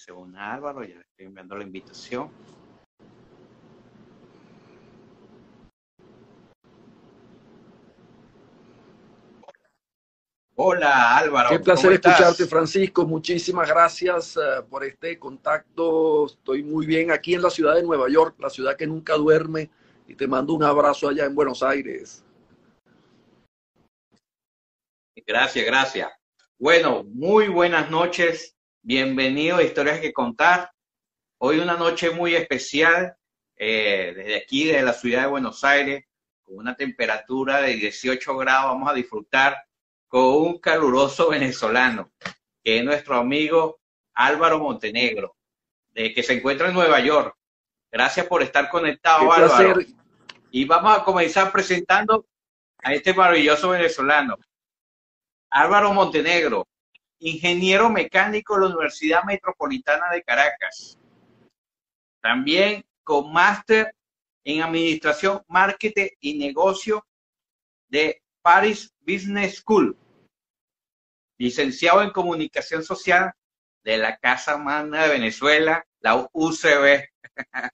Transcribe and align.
Según 0.00 0.34
Álvaro, 0.34 0.82
ya 0.82 0.94
le 0.94 1.02
estoy 1.02 1.26
enviando 1.26 1.56
la 1.56 1.64
invitación. 1.64 2.30
Hola 10.56 11.16
Álvaro. 11.16 11.50
Qué 11.50 11.60
placer 11.60 11.92
escucharte 11.92 12.46
Francisco. 12.46 13.06
Muchísimas 13.06 13.68
gracias 13.68 14.36
uh, 14.36 14.66
por 14.68 14.84
este 14.84 15.18
contacto. 15.18 16.26
Estoy 16.26 16.62
muy 16.62 16.86
bien 16.86 17.10
aquí 17.10 17.34
en 17.34 17.42
la 17.42 17.50
ciudad 17.50 17.74
de 17.74 17.82
Nueva 17.82 18.08
York, 18.10 18.36
la 18.38 18.50
ciudad 18.50 18.76
que 18.76 18.86
nunca 18.86 19.14
duerme. 19.14 19.70
Y 20.06 20.14
te 20.14 20.26
mando 20.26 20.54
un 20.54 20.64
abrazo 20.64 21.08
allá 21.08 21.24
en 21.24 21.34
Buenos 21.34 21.62
Aires. 21.62 22.24
Gracias, 25.26 25.64
gracias. 25.64 26.10
Bueno, 26.58 27.04
muy 27.04 27.48
buenas 27.48 27.90
noches. 27.90 28.54
Bienvenido 28.82 29.58
a 29.58 29.62
Historias 29.62 30.00
que 30.00 30.10
Contar. 30.10 30.72
Hoy 31.36 31.58
una 31.58 31.76
noche 31.76 32.12
muy 32.12 32.34
especial 32.34 33.14
eh, 33.54 34.14
desde 34.16 34.36
aquí, 34.38 34.64
desde 34.64 34.82
la 34.82 34.94
ciudad 34.94 35.20
de 35.20 35.26
Buenos 35.28 35.62
Aires, 35.64 36.06
con 36.42 36.56
una 36.56 36.74
temperatura 36.74 37.60
de 37.60 37.74
18 37.74 38.36
grados. 38.38 38.72
Vamos 38.72 38.90
a 38.90 38.94
disfrutar 38.94 39.62
con 40.08 40.24
un 40.24 40.58
caluroso 40.58 41.28
venezolano, 41.28 42.10
que 42.64 42.78
es 42.78 42.84
nuestro 42.84 43.16
amigo 43.16 43.80
Álvaro 44.14 44.58
Montenegro, 44.58 45.36
de 45.90 46.14
que 46.14 46.22
se 46.22 46.32
encuentra 46.32 46.68
en 46.68 46.74
Nueva 46.74 47.00
York. 47.00 47.36
Gracias 47.92 48.26
por 48.26 48.42
estar 48.42 48.70
conectado, 48.70 49.30
Álvaro. 49.30 49.80
Y 50.50 50.64
vamos 50.64 50.96
a 50.96 51.04
comenzar 51.04 51.52
presentando 51.52 52.24
a 52.78 52.94
este 52.94 53.12
maravilloso 53.12 53.68
venezolano. 53.68 54.38
Álvaro 55.50 55.92
Montenegro, 55.92 56.66
ingeniero 57.20 57.90
mecánico 57.90 58.54
de 58.54 58.60
la 58.60 58.66
Universidad 58.66 59.24
Metropolitana 59.24 60.10
de 60.12 60.22
Caracas. 60.22 60.98
También 62.20 62.84
con 63.04 63.32
máster 63.32 63.94
en 64.44 64.62
Administración, 64.62 65.42
Marketing 65.48 66.08
y 66.20 66.38
Negocio 66.38 67.06
de 67.88 68.22
Paris 68.42 68.92
Business 69.00 69.56
School, 69.56 69.96
licenciado 71.38 72.02
en 72.02 72.10
Comunicación 72.10 72.82
Social 72.82 73.32
de 73.84 73.98
la 73.98 74.16
Casa 74.16 74.56
Magna 74.56 75.04
de 75.04 75.10
Venezuela, 75.10 75.84
la 76.00 76.28
UCB, 76.32 77.08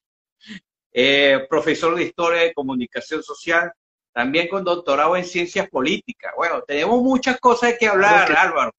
eh, 0.92 1.46
profesor 1.48 1.94
de 1.94 2.04
Historia 2.04 2.42
de 2.42 2.54
Comunicación 2.54 3.22
Social, 3.22 3.72
también 4.12 4.48
con 4.48 4.64
doctorado 4.64 5.16
en 5.16 5.24
Ciencias 5.24 5.68
Políticas. 5.68 6.32
Bueno, 6.36 6.62
tenemos 6.62 7.02
muchas 7.02 7.38
cosas 7.38 7.74
que 7.78 7.86
hablar, 7.86 8.32
Álvaro. 8.32 8.72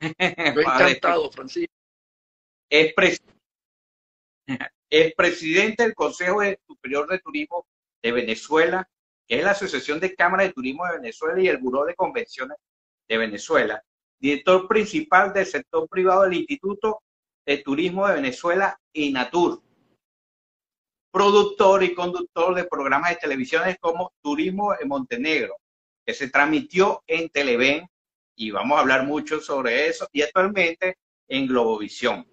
encantado, 0.18 1.30
Francisco. 1.30 1.72
Es, 2.70 2.94
es 4.90 5.14
presidente 5.14 5.82
del 5.84 5.94
Consejo 5.94 6.40
Superior 6.66 7.08
de 7.08 7.18
Turismo 7.18 7.66
de 8.02 8.12
Venezuela 8.12 8.88
que 9.26 9.38
es 9.38 9.44
la 9.44 9.52
Asociación 9.52 10.00
de 10.00 10.14
Cámaras 10.14 10.48
de 10.48 10.52
Turismo 10.52 10.86
de 10.86 10.98
Venezuela 10.98 11.40
y 11.40 11.48
el 11.48 11.58
Buró 11.58 11.84
de 11.84 11.94
Convenciones 11.94 12.58
de 13.08 13.18
Venezuela, 13.18 13.82
director 14.18 14.68
principal 14.68 15.32
del 15.32 15.46
sector 15.46 15.88
privado 15.88 16.22
del 16.22 16.34
Instituto 16.34 17.02
de 17.46 17.58
Turismo 17.58 18.06
de 18.06 18.14
Venezuela, 18.14 18.78
INATUR, 18.92 19.62
productor 21.10 21.82
y 21.84 21.94
conductor 21.94 22.54
de 22.54 22.64
programas 22.64 23.10
de 23.10 23.16
televisiones 23.16 23.76
como 23.78 24.12
Turismo 24.22 24.74
en 24.78 24.88
Montenegro, 24.88 25.56
que 26.04 26.14
se 26.14 26.28
transmitió 26.28 27.02
en 27.06 27.28
Televen, 27.30 27.86
y 28.36 28.50
vamos 28.50 28.76
a 28.76 28.80
hablar 28.80 29.04
mucho 29.04 29.40
sobre 29.40 29.88
eso, 29.88 30.06
y 30.12 30.22
actualmente 30.22 30.98
en 31.28 31.46
Globovisión. 31.46 32.26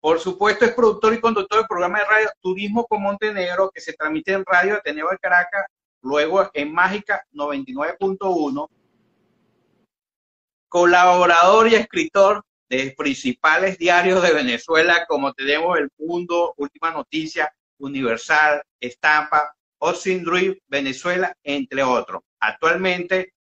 Por 0.00 0.18
supuesto, 0.18 0.64
es 0.64 0.72
productor 0.72 1.12
y 1.12 1.20
conductor 1.20 1.58
del 1.58 1.68
programa 1.68 1.98
de 1.98 2.06
radio 2.06 2.28
Turismo 2.40 2.86
con 2.86 3.02
Montenegro, 3.02 3.70
que 3.70 3.82
se 3.82 3.92
transmite 3.92 4.32
en 4.32 4.44
Radio 4.46 4.76
Ateneo 4.76 5.10
de 5.10 5.18
Caracas, 5.18 5.66
luego 6.02 6.50
en 6.54 6.72
Mágica 6.72 7.22
99.1. 7.34 8.68
Colaborador 10.68 11.68
y 11.68 11.74
escritor 11.74 12.42
de 12.70 12.94
principales 12.96 13.76
diarios 13.76 14.22
de 14.22 14.32
Venezuela, 14.32 15.04
como 15.06 15.34
tenemos 15.34 15.78
El 15.78 15.90
Mundo, 15.98 16.54
Última 16.56 16.92
Noticia, 16.92 17.52
Universal, 17.78 18.62
Estampa, 18.80 19.54
Austin 19.80 20.24
Venezuela, 20.68 21.36
entre 21.42 21.82
otros. 21.82 22.22
Actualmente, 22.38 23.34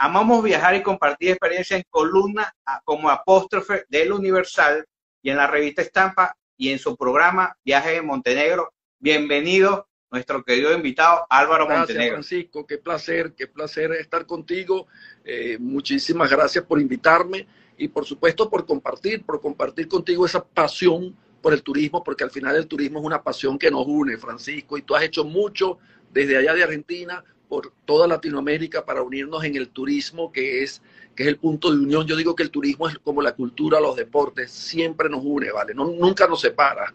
amamos 0.00 0.42
viajar 0.42 0.74
y 0.74 0.82
compartir 0.82 1.32
experiencias 1.32 1.80
en 1.80 1.86
columna 1.90 2.50
como 2.84 3.10
apóstrofe 3.10 3.84
del 3.90 4.12
Universal 4.12 4.86
y 5.22 5.28
en 5.28 5.36
la 5.36 5.46
revista 5.46 5.82
Estampa 5.82 6.34
y 6.56 6.70
en 6.70 6.78
su 6.78 6.96
programa 6.96 7.54
Viajes 7.62 7.98
en 7.98 8.06
Montenegro. 8.06 8.72
Bienvenido, 8.98 9.88
nuestro 10.10 10.42
querido 10.42 10.72
invitado 10.72 11.26
Álvaro 11.28 11.66
gracias, 11.66 11.88
Montenegro. 11.88 12.14
Francisco, 12.14 12.66
qué 12.66 12.78
placer, 12.78 13.34
qué 13.36 13.46
placer 13.46 13.92
estar 13.92 14.24
contigo. 14.24 14.86
Eh, 15.22 15.58
muchísimas 15.60 16.30
gracias 16.30 16.64
por 16.64 16.80
invitarme 16.80 17.46
y 17.76 17.88
por 17.88 18.06
supuesto 18.06 18.48
por 18.48 18.64
compartir, 18.64 19.26
por 19.26 19.38
compartir 19.38 19.86
contigo 19.86 20.24
esa 20.24 20.42
pasión 20.42 21.14
por 21.42 21.52
el 21.52 21.62
turismo, 21.62 22.02
porque 22.02 22.24
al 22.24 22.30
final 22.30 22.56
el 22.56 22.66
turismo 22.66 23.00
es 23.00 23.04
una 23.04 23.22
pasión 23.22 23.58
que 23.58 23.70
nos 23.70 23.86
une, 23.86 24.16
Francisco, 24.16 24.78
y 24.78 24.82
tú 24.82 24.96
has 24.96 25.02
hecho 25.02 25.24
mucho 25.24 25.78
desde 26.10 26.38
allá 26.38 26.54
de 26.54 26.62
Argentina 26.62 27.22
por 27.50 27.72
toda 27.84 28.06
Latinoamérica 28.06 28.84
para 28.86 29.02
unirnos 29.02 29.42
en 29.42 29.56
el 29.56 29.70
turismo, 29.70 30.30
que 30.30 30.62
es 30.62 30.80
que 31.16 31.24
es 31.24 31.28
el 31.28 31.36
punto 31.36 31.72
de 31.72 31.80
unión. 31.80 32.06
Yo 32.06 32.14
digo 32.14 32.36
que 32.36 32.44
el 32.44 32.50
turismo 32.52 32.88
es 32.88 32.96
como 33.00 33.20
la 33.20 33.34
cultura, 33.34 33.80
los 33.80 33.96
deportes, 33.96 34.52
siempre 34.52 35.10
nos 35.10 35.22
une, 35.24 35.50
¿vale? 35.50 35.74
No, 35.74 35.86
nunca 35.86 36.28
nos 36.28 36.40
separa. 36.40 36.94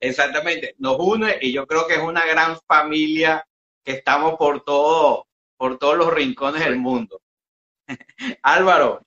Exactamente, 0.00 0.74
nos 0.78 0.96
une 0.98 1.36
y 1.42 1.52
yo 1.52 1.66
creo 1.66 1.86
que 1.86 1.96
es 1.96 2.02
una 2.02 2.24
gran 2.24 2.58
familia 2.66 3.46
que 3.84 3.92
estamos 3.92 4.36
por 4.38 4.64
todo, 4.64 5.26
por 5.58 5.78
todos 5.78 5.98
los 5.98 6.10
rincones 6.10 6.64
del 6.64 6.76
mundo. 6.76 7.20
Álvaro, 8.42 9.02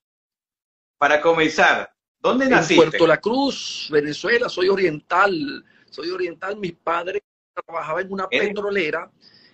para 1.00 1.20
comenzar, 1.22 1.92
¿dónde 2.20 2.48
naciste? 2.48 2.76
En 2.76 2.90
Puerto 2.92 3.08
La 3.08 3.18
Cruz, 3.18 3.90
Venezuela, 3.92 4.48
soy 4.48 4.70
oriental, 4.70 5.66
soy 5.90 6.12
oriental, 6.12 6.56
mis 6.58 6.74
padres 6.74 7.24
trabajaban 7.54 8.06
en 8.06 8.14
una 8.14 8.28
petrolera 8.28 9.12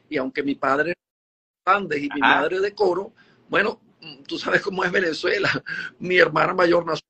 y 0.09 0.18
aunque 0.18 0.44
mi 0.44 0.56
padre 0.56 0.94
Andes 1.66 2.02
y 2.02 2.09
mi 2.13 2.22
madre 2.22 2.62
de 2.62 2.74
coro, 2.74 3.12
bueno, 3.50 3.81
tú 4.25 4.38
sabes 4.38 4.62
cómo 4.62 4.85
es 4.85 4.91
Venezuela. 4.91 5.50
Mi 6.00 6.18
hermana 6.18 6.53
mayor 6.53 6.86
nació. 6.86 7.06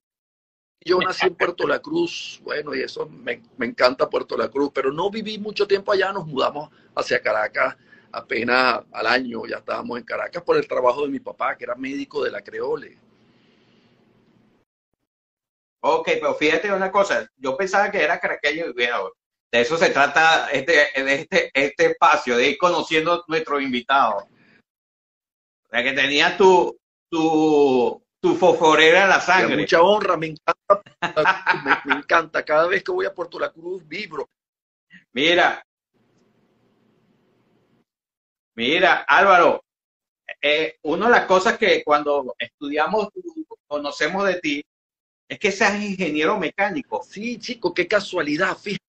Yo 0.83 0.99
nací 0.99 1.27
en 1.27 1.35
Puerto 1.35 1.67
La 1.67 1.79
Cruz, 1.79 2.39
bueno, 2.43 2.73
y 2.73 2.81
eso 2.81 3.07
me, 3.09 3.43
encanta 3.59 4.09
Puerto 4.09 4.37
La 4.37 4.47
Cruz, 4.47 4.71
pero 4.73 4.91
no 4.91 5.11
viví 5.11 5.37
mucho 5.37 5.67
tiempo 5.67 5.91
allá, 5.91 6.13
nos 6.13 6.25
mudamos 6.25 6.69
hacia 6.95 7.21
Caracas 7.21 7.75
apenas 8.11 8.83
al 8.93 9.07
año, 9.07 9.45
ya 9.45 9.57
estábamos 9.57 9.97
en 9.97 10.05
Caracas 10.05 10.41
por 10.43 10.55
el 10.55 10.67
trabajo 10.67 11.03
de 11.03 11.09
mi 11.09 11.19
papá, 11.19 11.57
que 11.57 11.65
era 11.65 11.75
médico 11.75 12.23
de 12.23 12.31
la 12.31 12.41
Creole. 12.41 12.97
Ok, 15.81 16.07
pero 16.13 16.35
fíjate 16.35 16.71
una 16.71 16.91
cosa, 16.91 17.29
yo 17.35 17.57
pensaba 17.57 17.91
que 17.91 18.01
era 18.01 18.19
caraqueño 18.19 18.67
y 18.67 18.73
de 19.51 19.61
eso 19.61 19.77
se 19.77 19.89
trata 19.91 20.49
este, 20.49 20.87
este, 20.95 21.51
este 21.53 21.85
espacio, 21.91 22.37
de 22.37 22.49
ir 22.49 22.57
conociendo 22.57 23.13
a 23.13 23.23
nuestros 23.27 23.61
invitados. 23.61 24.23
O 24.23 25.69
sea, 25.69 25.83
que 25.83 25.93
tenía 25.93 26.37
tu, 26.37 26.77
tu, 27.09 28.03
tu 28.19 28.35
fosforera 28.35 29.03
en 29.03 29.09
la 29.09 29.21
sangre. 29.21 29.57
mucha 29.57 29.81
honra, 29.81 30.17
me 30.17 30.27
encanta, 30.27 31.81
me, 31.85 31.93
encanta. 31.93 32.43
Cada 32.43 32.67
vez 32.67 32.83
que 32.83 32.91
voy 32.91 33.05
a 33.05 33.13
Puerto 33.13 33.39
La 33.39 33.51
Cruz, 33.51 33.87
vibro. 33.87 34.29
Mira, 35.13 35.63
mira, 38.55 39.05
Álvaro, 39.07 39.63
eh, 40.41 40.77
una 40.83 41.05
de 41.05 41.11
las 41.11 41.25
cosas 41.25 41.57
que 41.57 41.83
cuando 41.83 42.35
estudiamos, 42.37 43.09
conocemos 43.65 44.25
de 44.27 44.39
ti, 44.39 44.65
es 45.29 45.39
que 45.39 45.51
seas 45.51 45.81
ingeniero 45.81 46.37
mecánico. 46.37 47.03
Sí, 47.03 47.37
chico, 47.39 47.73
qué 47.73 47.87
casualidad, 47.87 48.55
fíjate. 48.57 48.86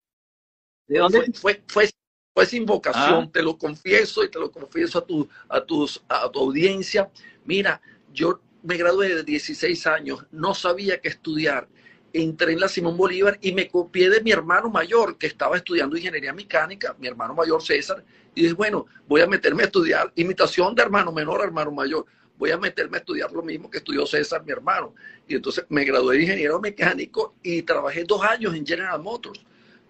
¿De 0.92 0.98
dónde? 0.98 1.32
Fue, 1.32 1.62
fue, 1.66 1.88
fue, 2.34 2.46
sin 2.46 2.66
vocación, 2.66 3.24
ah. 3.24 3.30
te 3.32 3.42
lo 3.42 3.56
confieso 3.56 4.22
y 4.22 4.30
te 4.30 4.38
lo 4.38 4.52
confieso 4.52 4.98
a 4.98 5.06
tu, 5.06 5.26
a, 5.48 5.60
tus, 5.62 6.02
a 6.06 6.30
tu 6.30 6.40
audiencia. 6.40 7.10
Mira, 7.44 7.80
yo 8.12 8.40
me 8.62 8.76
gradué 8.76 9.14
de 9.14 9.24
16 9.24 9.86
años, 9.86 10.26
no 10.30 10.54
sabía 10.54 11.00
qué 11.00 11.08
estudiar. 11.08 11.66
Entré 12.12 12.52
en 12.52 12.60
la 12.60 12.68
Simón 12.68 12.98
Bolívar 12.98 13.38
y 13.40 13.52
me 13.52 13.68
copié 13.68 14.10
de 14.10 14.20
mi 14.20 14.32
hermano 14.32 14.68
mayor, 14.68 15.16
que 15.16 15.26
estaba 15.26 15.56
estudiando 15.56 15.96
ingeniería 15.96 16.34
mecánica, 16.34 16.94
mi 16.98 17.08
hermano 17.08 17.34
mayor 17.34 17.62
César, 17.62 18.04
y 18.34 18.42
dije, 18.42 18.54
bueno, 18.54 18.86
voy 19.08 19.22
a 19.22 19.26
meterme 19.26 19.62
a 19.62 19.66
estudiar 19.66 20.12
imitación 20.16 20.74
de 20.74 20.82
hermano 20.82 21.10
menor 21.10 21.40
a 21.40 21.44
hermano 21.44 21.72
mayor. 21.72 22.04
Voy 22.36 22.50
a 22.50 22.58
meterme 22.58 22.98
a 22.98 23.00
estudiar 23.00 23.32
lo 23.32 23.42
mismo 23.42 23.70
que 23.70 23.78
estudió 23.78 24.04
César, 24.04 24.44
mi 24.44 24.52
hermano. 24.52 24.94
Y 25.26 25.36
entonces 25.36 25.64
me 25.70 25.84
gradué 25.84 26.16
de 26.16 26.22
ingeniero 26.24 26.60
mecánico 26.60 27.34
y 27.42 27.62
trabajé 27.62 28.04
dos 28.04 28.22
años 28.22 28.54
en 28.54 28.66
General 28.66 29.00
Motors. 29.00 29.42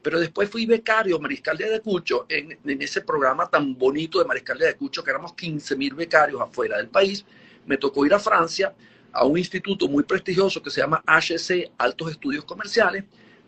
Pero 0.02 0.19
después 0.19 0.50
fui 0.50 0.66
becario 0.66 1.19
Mariscal 1.19 1.56
de 1.56 1.66
Ayacucho 1.66 2.26
en, 2.28 2.58
ese 2.81 3.02
programa 3.02 3.49
tan 3.49 3.76
bonito 3.78 4.19
de 4.19 4.25
Mariscal 4.25 4.58
de 4.58 4.66
Ayacucho, 4.66 5.04
que 5.04 5.10
éramos 5.10 5.34
15 5.34 5.76
mil 5.76 5.94
becarios 5.94 6.40
afuera 6.40 6.76
del 6.78 6.88
país. 6.88 7.25
Me 7.66 7.76
tocó 7.76 8.04
ir 8.04 8.14
a 8.14 8.19
Francia 8.19 8.75
a 9.12 9.25
un 9.25 9.38
instituto 9.38 9.88
muy 9.88 10.02
prestigioso 10.02 10.62
que 10.62 10.70
se 10.70 10.81
llama 10.81 11.02
HC, 11.06 11.72
Altos 11.78 12.10
Estudios 12.10 12.44
Comerciales. 12.44 13.04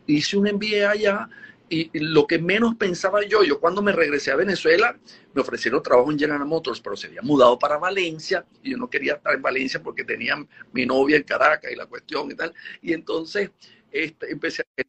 Hice 0.06 0.36
un 0.36 0.44
MBA 0.44 0.90
allá 0.90 1.28
y 1.68 1.90
lo 1.94 2.26
que 2.26 2.38
menos 2.38 2.74
pensaba 2.76 3.24
yo, 3.24 3.42
yo 3.42 3.58
cuando 3.58 3.82
me 3.82 3.90
regresé 3.90 4.30
a 4.30 4.36
Venezuela, 4.36 4.96
me 5.32 5.40
ofrecieron 5.40 5.82
trabajo 5.82 6.12
en 6.12 6.18
General 6.18 6.46
Motors, 6.46 6.80
pero 6.80 6.94
se 6.94 7.06
había 7.06 7.22
mudado 7.22 7.58
para 7.58 7.78
Valencia 7.78 8.44
y 8.62 8.72
yo 8.72 8.76
no 8.76 8.88
quería 8.88 9.14
estar 9.14 9.34
en 9.34 9.42
Valencia 9.42 9.82
porque 9.82 10.04
tenía 10.04 10.36
mi 10.72 10.86
novia 10.86 11.16
en 11.16 11.22
Caracas 11.22 11.72
y 11.72 11.76
la 11.76 11.86
cuestión 11.86 12.30
y 12.30 12.34
tal. 12.34 12.54
Y 12.82 12.92
entonces 12.92 13.50
este, 13.90 14.30
empecé 14.30 14.62
a... 14.62 14.82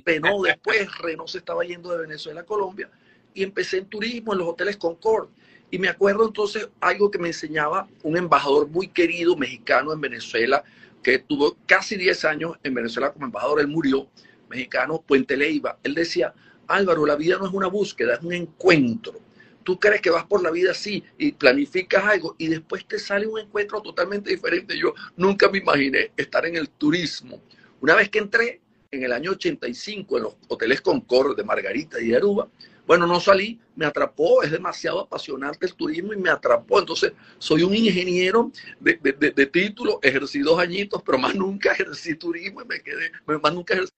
Renault 0.00 0.46
después, 0.46 0.88
Renault 0.98 1.28
se 1.28 1.38
estaba 1.38 1.64
yendo 1.64 1.92
de 1.92 1.98
Venezuela 1.98 2.40
a 2.40 2.44
Colombia 2.44 2.90
y 3.34 3.42
empecé 3.42 3.78
en 3.78 3.86
turismo 3.86 4.32
en 4.32 4.38
los 4.38 4.48
hoteles 4.48 4.76
Concord. 4.76 5.28
Y 5.70 5.78
me 5.78 5.88
acuerdo 5.88 6.26
entonces 6.26 6.68
algo 6.80 7.10
que 7.10 7.18
me 7.18 7.28
enseñaba 7.28 7.88
un 8.02 8.16
embajador 8.16 8.68
muy 8.68 8.88
querido 8.88 9.36
mexicano 9.36 9.92
en 9.92 10.00
Venezuela, 10.00 10.64
que 11.02 11.18
tuvo 11.18 11.56
casi 11.66 11.96
10 11.96 12.24
años 12.26 12.52
en 12.62 12.74
Venezuela 12.74 13.12
como 13.12 13.26
embajador, 13.26 13.60
él 13.60 13.68
murió 13.68 14.06
mexicano, 14.48 15.02
Puente 15.06 15.36
Leiva, 15.36 15.78
él 15.82 15.94
decía, 15.94 16.34
Álvaro, 16.68 17.06
la 17.06 17.16
vida 17.16 17.38
no 17.38 17.46
es 17.46 17.52
una 17.52 17.68
búsqueda, 17.68 18.14
es 18.14 18.20
un 18.20 18.34
encuentro. 18.34 19.14
Tú 19.62 19.78
crees 19.78 20.00
que 20.00 20.10
vas 20.10 20.24
por 20.24 20.42
la 20.42 20.50
vida 20.50 20.72
así 20.72 21.02
y 21.18 21.32
planificas 21.32 22.04
algo 22.04 22.34
y 22.38 22.48
después 22.48 22.86
te 22.86 22.98
sale 22.98 23.26
un 23.26 23.38
encuentro 23.38 23.80
totalmente 23.80 24.30
diferente. 24.30 24.76
Yo 24.76 24.92
nunca 25.16 25.48
me 25.48 25.58
imaginé 25.58 26.12
estar 26.16 26.44
en 26.46 26.56
el 26.56 26.68
turismo. 26.68 27.40
Una 27.80 27.94
vez 27.94 28.08
que 28.10 28.18
entré 28.18 28.61
en 28.92 29.02
el 29.02 29.12
año 29.12 29.32
85 29.32 30.16
en 30.18 30.22
los 30.22 30.36
hoteles 30.48 30.80
Concord 30.82 31.34
de 31.36 31.42
Margarita 31.42 32.00
y 32.00 32.08
de 32.08 32.16
Aruba, 32.16 32.48
bueno, 32.86 33.06
no 33.06 33.20
salí, 33.20 33.58
me 33.74 33.86
atrapó, 33.86 34.42
es 34.42 34.50
demasiado 34.50 35.00
apasionante 35.00 35.66
el 35.66 35.74
turismo 35.74 36.12
y 36.12 36.16
me 36.16 36.28
atrapó. 36.28 36.78
Entonces, 36.78 37.12
soy 37.38 37.62
un 37.62 37.74
ingeniero 37.74 38.50
de, 38.80 38.96
de, 38.96 39.46
título, 39.46 39.98
ejercí 40.02 40.40
dos 40.40 40.58
añitos, 40.58 41.02
pero 41.02 41.16
más 41.16 41.34
nunca 41.34 41.72
ejercí 41.72 42.16
turismo 42.16 42.60
y 42.60 42.66
me 42.66 42.80
quedé, 42.80 43.12
más 43.24 43.54
nunca 43.54 43.74
ejercí 43.74 43.92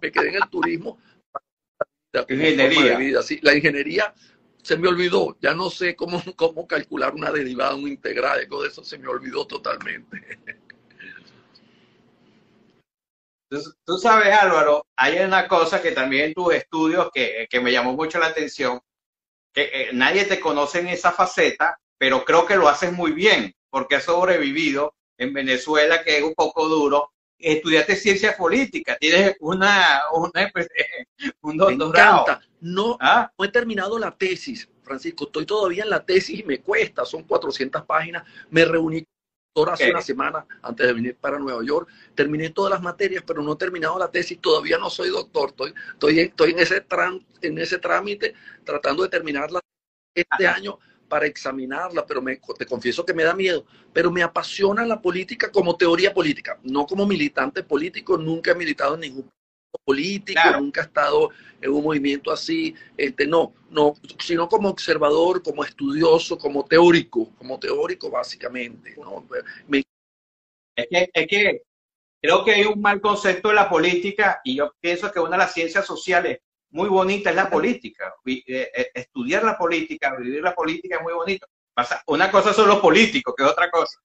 me 0.00 0.12
quedé 0.12 0.28
en 0.28 0.34
el 0.36 0.48
turismo. 0.50 0.98
Ingeniería. 2.28 3.20
la 3.42 3.56
ingeniería 3.56 4.14
se 4.62 4.76
me 4.76 4.86
olvidó, 4.86 5.36
ya 5.40 5.52
no 5.52 5.68
sé 5.68 5.96
cómo, 5.96 6.22
cómo 6.36 6.68
calcular 6.68 7.12
una 7.12 7.32
derivada, 7.32 7.74
un 7.74 7.88
integral, 7.88 8.38
algo 8.38 8.62
de 8.62 8.68
eso 8.68 8.84
se 8.84 8.98
me 8.98 9.08
olvidó 9.08 9.46
totalmente. 9.46 10.38
Tú, 13.48 13.98
sabes, 13.98 14.32
Álvaro, 14.32 14.86
hay 14.96 15.18
una 15.18 15.46
cosa 15.46 15.80
que 15.80 15.92
también 15.92 16.26
en 16.26 16.34
tus 16.34 16.54
estudios 16.54 17.10
que, 17.12 17.48
me 17.60 17.72
llamó 17.72 17.92
mucho 17.92 18.18
la 18.18 18.26
atención, 18.26 18.80
que 19.52 19.70
eh, 19.72 19.90
nadie 19.92 20.24
te 20.24 20.40
conoce 20.40 20.80
en 20.80 20.88
esa 20.88 21.12
faceta, 21.12 21.78
pero 21.98 22.24
creo 22.24 22.46
que 22.46 22.56
lo 22.56 22.68
haces 22.68 22.92
muy 22.92 23.12
bien, 23.12 23.54
porque 23.70 23.96
has 23.96 24.04
sobrevivido 24.04 24.94
en 25.18 25.32
Venezuela, 25.32 26.02
que 26.02 26.18
es 26.18 26.22
un 26.24 26.34
poco 26.34 26.68
duro, 26.68 27.12
estudiaste 27.38 27.96
ciencias 27.96 28.34
políticas, 28.36 28.98
tienes 28.98 29.36
una, 29.40 30.02
una 30.12 30.50
un 31.42 31.56
doctorado. 31.56 32.40
No, 32.60 32.96
¿Ah? 33.00 33.30
no 33.38 33.44
he 33.44 33.48
terminado 33.48 33.98
la 33.98 34.16
tesis, 34.16 34.68
Francisco, 34.82 35.24
estoy 35.24 35.46
todavía 35.46 35.84
en 35.84 35.90
la 35.90 36.04
tesis 36.04 36.40
y 36.40 36.44
me 36.44 36.60
cuesta, 36.60 37.04
son 37.04 37.24
400 37.24 37.84
páginas. 37.84 38.24
Me 38.50 38.64
reuní 38.64 39.06
hace 39.70 39.90
una 39.90 40.02
semana 40.02 40.46
antes 40.62 40.86
de 40.86 40.92
venir 40.92 41.16
para 41.16 41.38
Nueva 41.38 41.62
York, 41.64 41.88
terminé 42.14 42.50
todas 42.50 42.72
las 42.72 42.82
materias, 42.82 43.22
pero 43.26 43.42
no 43.42 43.52
he 43.52 43.56
terminado 43.56 43.98
la 43.98 44.10
tesis, 44.10 44.40
todavía 44.40 44.78
no 44.78 44.90
soy 44.90 45.10
doctor, 45.10 45.50
estoy, 45.50 45.74
estoy, 45.92 46.20
estoy 46.20 46.50
en, 46.50 46.58
ese 46.58 46.84
en 47.42 47.58
ese 47.58 47.78
trámite 47.78 48.34
tratando 48.64 49.04
de 49.04 49.08
terminarla 49.08 49.60
este 50.14 50.46
año 50.46 50.78
para 51.08 51.26
examinarla, 51.26 52.04
pero 52.04 52.20
me, 52.20 52.40
te 52.58 52.66
confieso 52.66 53.04
que 53.04 53.14
me 53.14 53.22
da 53.22 53.34
miedo, 53.34 53.64
pero 53.92 54.10
me 54.10 54.22
apasiona 54.22 54.84
la 54.84 55.00
política 55.00 55.52
como 55.52 55.76
teoría 55.76 56.12
política, 56.12 56.58
no 56.64 56.86
como 56.86 57.06
militante 57.06 57.62
político, 57.62 58.18
nunca 58.18 58.50
he 58.50 58.54
militado 58.56 58.94
en 58.94 59.00
ningún 59.00 59.30
político, 59.84 60.40
nunca 60.58 60.82
he 60.82 60.84
estado 60.84 61.30
en 61.60 61.70
un 61.70 61.82
movimiento 61.82 62.30
así, 62.30 62.74
este, 62.96 63.26
no, 63.26 63.54
no, 63.70 63.94
sino 64.18 64.48
como 64.48 64.68
observador, 64.68 65.42
como 65.42 65.64
estudioso, 65.64 66.38
como 66.38 66.64
teórico, 66.64 67.30
como 67.36 67.58
teórico 67.58 68.10
básicamente. 68.10 68.94
Es, 70.76 70.86
que, 70.88 71.10
es 71.12 71.26
que 71.26 71.62
creo 72.20 72.44
que 72.44 72.52
hay 72.52 72.64
un 72.64 72.80
mal 72.80 73.00
concepto 73.00 73.48
de 73.48 73.54
la 73.54 73.68
política 73.68 74.40
y 74.44 74.56
yo 74.56 74.72
pienso 74.80 75.10
que 75.10 75.20
una 75.20 75.32
de 75.32 75.38
las 75.38 75.52
ciencias 75.52 75.86
sociales 75.86 76.38
muy 76.70 76.88
bonita 76.88 77.30
es 77.30 77.36
la 77.36 77.48
política. 77.48 78.12
Eh, 78.26 78.42
eh, 78.46 78.90
estudiar 78.94 79.44
la 79.44 79.56
política, 79.56 80.14
vivir 80.16 80.42
la 80.42 80.54
política 80.54 80.96
es 80.96 81.02
muy 81.02 81.12
bonito. 81.12 81.46
Una 82.06 82.30
cosa 82.30 82.52
son 82.52 82.68
los 82.68 82.80
políticos, 82.80 83.34
que 83.36 83.44
es 83.44 83.50
otra 83.50 83.70
cosa. 83.70 83.98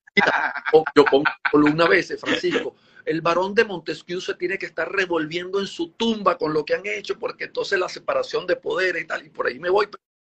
Yo 0.95 1.06
pongo 1.06 1.25
una 1.54 1.88
vez, 1.88 2.16
Francisco, 2.19 2.75
el 3.09 3.21
varón 3.21 3.56
de 3.56 3.65
Montesquieu 3.65 4.21
se 4.21 4.35
tiene 4.35 4.59
que 4.59 4.67
estar 4.67 4.88
revolviendo 4.91 5.59
en 5.59 5.65
su 5.65 5.89
tumba 5.94 6.38
con 6.38 6.53
lo 6.53 6.63
que 6.63 6.75
han 6.75 6.85
hecho, 6.85 7.17
porque 7.17 7.45
entonces 7.45 7.79
la 7.79 7.89
separación 7.89 8.45
de 8.45 8.56
poder 8.56 8.97
y 8.97 9.06
tal, 9.06 9.25
y 9.25 9.29
por 9.29 9.47
ahí 9.47 9.59
me 9.59 9.71
voy. 9.71 9.88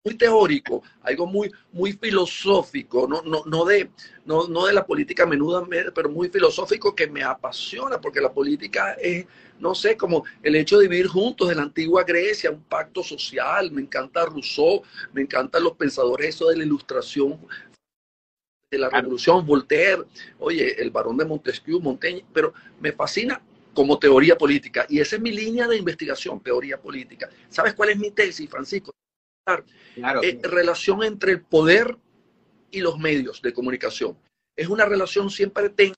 Muy 0.04 0.14
teórico, 0.14 0.82
algo 1.02 1.26
muy, 1.26 1.50
muy 1.72 1.92
filosófico, 1.94 3.08
no, 3.08 3.22
no, 3.22 3.42
no, 3.46 3.64
de, 3.64 3.90
no, 4.24 4.46
no 4.46 4.66
de 4.66 4.72
la 4.72 4.86
política 4.86 5.26
menuda, 5.26 5.66
pero 5.92 6.08
muy 6.08 6.28
filosófico 6.28 6.94
que 6.94 7.08
me 7.08 7.24
apasiona, 7.24 8.00
porque 8.00 8.20
la 8.20 8.32
política 8.32 8.92
es, 8.92 9.26
no 9.58 9.74
sé, 9.74 9.96
como 9.96 10.24
el 10.44 10.54
hecho 10.54 10.78
de 10.78 10.86
vivir 10.86 11.08
juntos 11.08 11.48
de 11.48 11.56
la 11.56 11.62
antigua 11.62 12.04
Grecia, 12.04 12.52
un 12.52 12.62
pacto 12.62 13.02
social, 13.02 13.72
me 13.72 13.82
encanta 13.82 14.26
Rousseau, 14.26 14.82
me 15.12 15.22
encantan 15.22 15.64
los 15.64 15.72
pensadores, 15.72 16.36
eso 16.36 16.50
de 16.50 16.58
la 16.58 16.64
ilustración 16.64 17.40
de 18.70 18.78
la 18.78 18.88
revolución, 18.88 19.46
Voltaire, 19.46 20.04
oye, 20.38 20.80
el 20.80 20.90
barón 20.90 21.16
de 21.16 21.24
Montesquieu, 21.24 21.80
Montaigne, 21.80 22.24
pero 22.32 22.52
me 22.80 22.92
fascina 22.92 23.40
como 23.72 23.98
teoría 23.98 24.36
política. 24.36 24.86
Y 24.88 25.00
esa 25.00 25.16
es 25.16 25.22
mi 25.22 25.30
línea 25.30 25.68
de 25.68 25.76
investigación, 25.76 26.40
teoría 26.40 26.80
política. 26.80 27.28
¿Sabes 27.48 27.74
cuál 27.74 27.90
es 27.90 27.98
mi 27.98 28.10
tesis, 28.10 28.48
Francisco? 28.48 28.90
Eh, 30.22 30.40
relación 30.42 31.04
entre 31.04 31.32
el 31.32 31.42
poder 31.42 31.96
y 32.70 32.80
los 32.80 32.98
medios 32.98 33.40
de 33.42 33.52
comunicación. 33.52 34.16
Es 34.56 34.68
una 34.68 34.84
relación 34.86 35.30
siempre 35.30 35.68
tensa, 35.68 35.94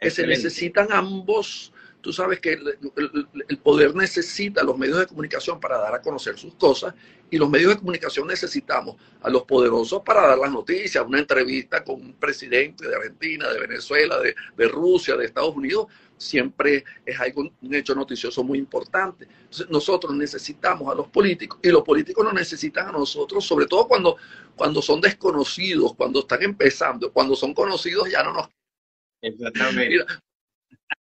que 0.00 0.10
se 0.10 0.26
necesitan 0.26 0.88
ambos. 0.90 1.72
Tú 2.08 2.14
sabes 2.14 2.40
que 2.40 2.54
el, 2.54 3.58
poder 3.58 3.94
necesita 3.94 4.62
los 4.62 4.78
medios 4.78 4.98
de 4.98 5.06
comunicación 5.06 5.60
para 5.60 5.76
dar 5.76 5.94
a 5.94 6.00
conocer 6.00 6.38
sus 6.38 6.54
cosas 6.54 6.94
y 7.30 7.36
los 7.36 7.50
medios 7.50 7.74
de 7.74 7.80
comunicación 7.80 8.26
necesitamos 8.26 8.96
a 9.20 9.28
los 9.28 9.42
poderosos 9.42 10.00
para 10.00 10.26
dar 10.26 10.38
las 10.38 10.50
noticias, 10.50 11.04
una 11.06 11.18
entrevista 11.18 11.84
con 11.84 11.96
un 11.96 12.14
presidente 12.14 12.88
de 12.88 12.96
Argentina, 12.96 13.50
de 13.50 13.60
Venezuela, 13.60 14.18
de, 14.20 14.34
de 14.56 14.68
Rusia, 14.68 15.16
de 15.16 15.26
Estados 15.26 15.54
Unidos, 15.54 15.88
siempre 16.16 16.82
es 17.04 17.20
algo, 17.20 17.42
un 17.60 17.74
hecho 17.74 17.94
noticioso 17.94 18.42
muy 18.42 18.58
importante. 18.58 19.28
Entonces, 19.30 19.68
nosotros 19.68 20.14
necesitamos 20.14 20.90
a 20.90 20.94
los 20.94 21.08
políticos 21.08 21.60
y 21.62 21.68
los 21.68 21.82
políticos 21.82 22.24
nos 22.24 22.32
necesitan 22.32 22.88
a 22.88 22.92
nosotros, 22.92 23.44
sobre 23.44 23.66
todo 23.66 23.86
cuando, 23.86 24.16
cuando 24.56 24.80
son 24.80 25.02
desconocidos, 25.02 25.92
cuando 25.94 26.20
están 26.20 26.42
empezando, 26.42 27.12
cuando 27.12 27.36
son 27.36 27.52
conocidos 27.52 28.10
ya 28.10 28.22
no 28.22 28.32
nos... 28.32 28.48
Exactamente. 29.20 30.06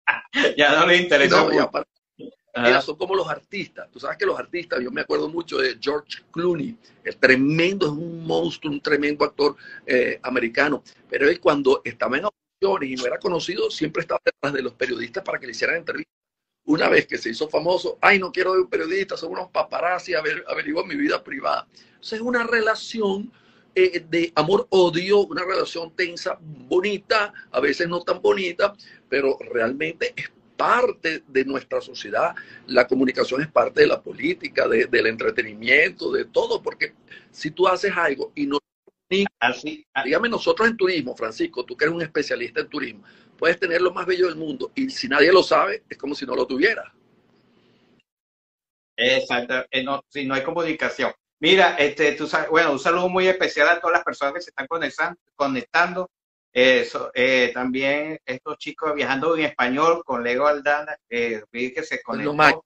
ya 0.58 0.80
no 0.80 0.88
les 0.88 1.02
interesa. 1.02 1.46
mira, 1.48 2.82
son 2.82 2.96
como 2.96 3.16
los 3.16 3.28
artistas. 3.28 3.90
Tú 3.92 4.00
sabes 4.00 4.18
que 4.18 4.26
los 4.26 4.38
artistas, 4.38 4.80
yo 4.82 4.92
me 4.92 5.02
acuerdo 5.02 5.30
mucho 5.30 5.58
de 5.58 5.78
George 5.80 6.24
Clooney, 6.32 6.78
el 7.04 7.18
tremendo, 7.18 7.86
es 7.88 7.92
un 7.92 8.26
monstruo, 8.26 8.72
un 8.72 8.82
tremendo 8.82 9.26
actor 9.26 9.56
eh, 9.86 10.20
americano. 10.24 10.84
Pero 11.10 11.30
él 11.30 11.40
cuando 11.40 11.82
estaba 11.84 12.18
en 12.18 12.26
y 12.82 12.96
no 12.96 13.06
era 13.06 13.20
conocido, 13.20 13.70
siempre 13.70 14.02
estaba 14.02 14.22
detrás 14.24 14.54
de 14.54 14.62
los 14.62 14.74
periodistas 14.74 15.24
para 15.24 15.40
que 15.40 15.46
le 15.46 15.52
hicieran 15.52 15.78
entrevistas. 15.78 16.14
Una 16.66 16.90
vez 16.90 17.06
que 17.06 17.18
se 17.18 17.30
hizo 17.30 17.48
famoso, 17.48 18.00
ay, 18.02 18.18
no 18.18 18.32
quiero 18.32 18.54
ver 18.54 18.62
un 18.62 18.70
periodista, 18.70 19.16
son 19.16 19.34
unos 19.34 19.52
paparazzi, 19.52 20.16
a 20.16 20.22
ver, 20.22 20.44
averiguo 20.48 20.84
mi 20.84 20.96
vida 20.96 21.24
privada. 21.24 21.68
Entonces 21.88 22.14
es 22.14 22.22
una 22.22 22.44
relación 22.44 23.32
eh, 23.76 24.06
de 24.10 24.32
amor-odio, 24.36 25.20
una 25.20 25.44
relación 25.44 25.94
tensa, 25.96 26.38
bonita, 26.40 27.34
a 27.52 27.60
veces 27.60 27.90
no 27.90 28.02
tan 28.02 28.22
bonita, 28.22 28.74
pero 29.10 29.38
realmente 29.52 30.14
es 30.16 30.32
parte 30.56 31.24
de 31.28 31.44
nuestra 31.44 31.82
sociedad. 31.82 32.34
La 32.68 32.88
comunicación 32.88 33.42
es 33.42 33.48
parte 33.50 33.82
de 33.82 33.88
la 33.88 34.02
política, 34.02 34.68
del 34.68 35.08
entretenimiento, 35.08 36.12
de 36.12 36.26
todo, 36.26 36.62
porque 36.64 36.94
si 37.32 37.52
tú 37.52 37.68
haces 37.68 37.92
algo 37.96 38.32
y 38.34 38.46
no... 38.46 38.60
Así, 39.40 39.86
dígame 40.04 40.30
nosotros 40.30 40.68
en 40.68 40.78
turismo, 40.78 41.16
Francisco, 41.16 41.64
tú 41.64 41.78
que 41.78 41.86
eres 41.86 41.96
un 41.96 42.02
especialista 42.02 42.62
en 42.62 42.70
turismo, 42.70 43.04
puedes 43.38 43.60
tener 43.60 43.82
lo 43.82 43.94
más 43.94 44.06
bello 44.06 44.28
del 44.28 44.36
mundo 44.36 44.72
y 44.74 44.90
si 44.90 45.08
nadie 45.08 45.32
lo 45.32 45.44
sabe, 45.44 45.84
es 45.90 45.98
como 45.98 46.16
si 46.16 46.26
no 46.26 46.36
lo 46.36 46.48
tuviera. 46.48 46.94
Exacto, 48.98 49.66
eh, 49.70 49.84
no, 49.84 50.02
si 50.08 50.26
no 50.26 50.34
hay 50.34 50.44
comunicación. 50.44 51.12
Mira, 51.40 51.76
este, 51.78 52.14
tú 52.14 52.28
sabes, 52.28 52.50
bueno, 52.50 52.72
un 52.72 52.80
saludo 52.80 53.10
muy 53.10 53.28
especial 53.28 53.68
a 53.70 53.80
todas 53.80 53.98
las 53.98 54.04
personas 54.04 54.34
que 54.34 54.42
se 54.42 54.50
están 54.52 54.68
conectando. 54.68 55.20
conectando. 55.36 56.10
Eso, 56.52 57.12
eh, 57.14 57.52
también 57.54 58.18
estos 58.26 58.58
chicos 58.58 58.96
viajando 58.96 59.36
en 59.36 59.44
español 59.44 60.04
con 60.06 60.24
Lego 60.24 60.48
Aldana, 60.48 60.98
eh, 61.10 61.44
que 61.52 61.84
se 61.84 62.02
conectó, 62.02 62.64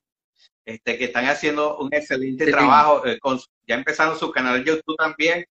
este, 0.63 0.95
que 0.95 1.05
están 1.05 1.25
haciendo 1.25 1.79
un 1.79 1.91
excelente 1.91 2.51
trabajo, 2.51 3.03
eh, 3.07 3.17
con, 3.19 3.39
ya 3.65 3.75
empezaron 3.75 4.19
su 4.19 4.29
canal 4.31 4.63
de 4.63 4.71
YouTube 4.71 4.95
también. 4.95 5.43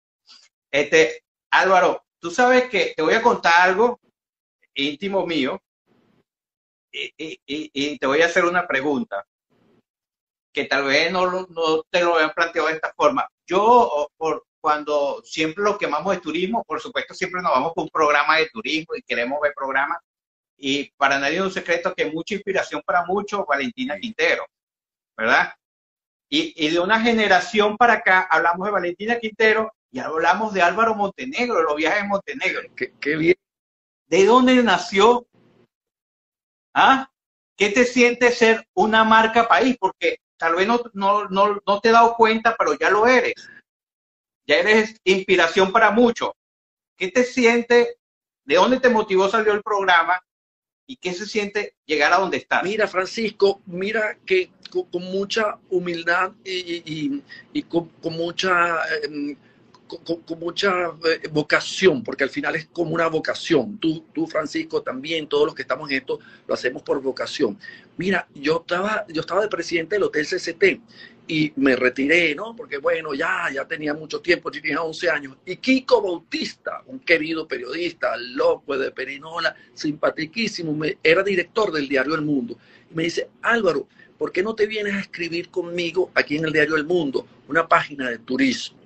Este, 0.70 1.24
Álvaro, 1.50 2.04
tú 2.20 2.30
sabes 2.30 2.68
que 2.68 2.92
te 2.96 3.02
voy 3.02 3.14
a 3.14 3.22
contar 3.22 3.54
algo 3.56 3.98
íntimo 4.72 5.26
mío 5.26 5.60
y, 6.92 7.12
y, 7.16 7.40
y 7.44 7.98
te 7.98 8.06
voy 8.06 8.22
a 8.22 8.26
hacer 8.26 8.44
una 8.44 8.68
pregunta 8.68 9.26
que 10.58 10.64
tal 10.64 10.86
vez 10.86 11.12
no, 11.12 11.30
no 11.30 11.84
te 11.88 12.02
lo 12.02 12.16
habían 12.16 12.32
planteado 12.32 12.66
de 12.66 12.74
esta 12.74 12.92
forma. 12.96 13.28
Yo, 13.46 14.08
por, 14.16 14.44
cuando 14.60 15.22
siempre 15.24 15.62
lo 15.62 15.78
quemamos 15.78 16.12
de 16.12 16.20
turismo, 16.20 16.64
por 16.64 16.80
supuesto, 16.80 17.14
siempre 17.14 17.40
nos 17.40 17.52
vamos 17.52 17.74
con 17.74 17.84
un 17.84 17.90
programa 17.90 18.38
de 18.38 18.48
turismo 18.48 18.96
y 18.96 19.02
queremos 19.02 19.40
ver 19.40 19.52
programas. 19.54 19.98
Y 20.56 20.90
para 20.96 21.16
nadie 21.16 21.36
es 21.36 21.42
un 21.42 21.52
secreto 21.52 21.94
que 21.94 22.10
mucha 22.10 22.34
inspiración 22.34 22.82
para 22.84 23.04
muchos, 23.04 23.46
Valentina 23.46 24.00
Quintero, 24.00 24.46
¿verdad? 25.16 25.52
Y, 26.28 26.52
y, 26.56 26.70
de 26.70 26.80
una 26.80 27.00
generación 27.00 27.76
para 27.76 27.92
acá 27.92 28.26
hablamos 28.28 28.66
de 28.66 28.72
Valentina 28.72 29.20
Quintero 29.20 29.72
y 29.92 30.00
hablamos 30.00 30.52
de 30.52 30.62
Álvaro 30.62 30.96
Montenegro, 30.96 31.62
los 31.62 31.76
viajes 31.76 32.02
de 32.02 32.08
Montenegro. 32.08 32.68
Qué, 32.74 32.94
qué 32.98 33.16
bien. 33.16 33.36
¿De 34.08 34.24
dónde 34.24 34.60
nació? 34.64 35.24
¿Ah? 36.74 37.08
¿Qué 37.56 37.70
te 37.70 37.84
siente 37.84 38.32
ser 38.32 38.66
una 38.74 39.04
marca 39.04 39.46
país? 39.46 39.76
Porque 39.78 40.18
tal 40.38 40.54
vez 40.54 40.66
no, 40.66 40.80
no, 40.94 41.28
no, 41.28 41.60
no 41.66 41.80
te 41.80 41.88
he 41.90 41.92
dado 41.92 42.14
cuenta, 42.14 42.56
pero 42.56 42.74
ya 42.78 42.90
lo 42.90 43.06
eres. 43.06 43.34
Ya 44.46 44.56
eres 44.56 44.96
inspiración 45.04 45.72
para 45.72 45.90
muchos. 45.90 46.30
¿Qué 46.96 47.10
te 47.10 47.24
siente? 47.24 47.98
¿De 48.44 48.54
dónde 48.54 48.80
te 48.80 48.88
motivó 48.88 49.28
salió 49.28 49.52
el 49.52 49.62
programa? 49.62 50.20
¿Y 50.86 50.96
qué 50.96 51.12
se 51.12 51.26
siente 51.26 51.76
llegar 51.84 52.12
a 52.14 52.18
donde 52.18 52.38
estás? 52.38 52.62
Mira, 52.62 52.88
Francisco, 52.88 53.60
mira 53.66 54.16
que 54.24 54.50
con, 54.70 55.02
mucha 55.02 55.58
humildad 55.68 56.32
y, 56.44 57.22
y, 57.52 57.62
con, 57.64 57.90
mucha 58.04 58.78
em, 59.02 59.36
con, 59.88 60.38
mucha 60.38 60.92
eh, 61.04 61.28
vocación, 61.32 62.04
porque 62.04 62.24
al 62.24 62.30
final 62.30 62.56
es 62.56 62.66
como 62.66 62.94
una 62.94 63.08
vocación. 63.08 63.78
Tú, 63.78 64.04
tú, 64.14 64.26
Francisco, 64.26 64.82
también, 64.82 65.26
todos 65.26 65.46
los 65.46 65.54
que 65.54 65.62
estamos 65.62 65.90
en 65.90 65.96
esto, 65.96 66.18
lo 66.46 66.54
hacemos 66.54 66.82
por 66.82 67.00
vocación. 67.02 67.58
Mira, 67.96 68.28
yo 68.34 68.58
estaba, 68.60 69.06
yo 69.08 69.22
estaba 69.22 69.40
de 69.40 69.48
presidente 69.48 69.96
del 69.96 70.04
Hotel 70.04 70.26
CCT 70.26 70.80
y 71.28 71.52
me 71.56 71.76
retiré, 71.76 72.34
¿no? 72.34 72.56
Porque 72.56 72.78
bueno, 72.78 73.12
ya, 73.12 73.50
ya 73.52 73.66
tenía 73.66 73.92
mucho 73.92 74.20
tiempo, 74.20 74.50
tenía 74.50 74.82
11 74.82 75.10
años. 75.10 75.36
Y 75.44 75.56
Kiko 75.56 76.00
Bautista, 76.00 76.82
un 76.86 77.00
querido 77.00 77.46
periodista, 77.46 78.16
loco 78.16 78.78
de 78.78 78.90
Perinola, 78.90 79.54
simpaticísimo, 79.74 80.76
era 81.02 81.22
director 81.22 81.70
del 81.70 81.88
diario 81.88 82.14
El 82.14 82.22
Mundo. 82.22 82.56
Y 82.90 82.94
me 82.94 83.02
dice, 83.04 83.28
Álvaro, 83.42 83.86
¿por 84.16 84.32
qué 84.32 84.42
no 84.42 84.54
te 84.54 84.66
vienes 84.66 84.94
a 84.94 85.00
escribir 85.00 85.50
conmigo 85.50 86.10
aquí 86.14 86.36
en 86.36 86.46
el 86.46 86.52
diario 86.52 86.76
El 86.76 86.84
Mundo 86.84 87.26
una 87.46 87.68
página 87.68 88.08
de 88.08 88.18
turismo? 88.18 88.77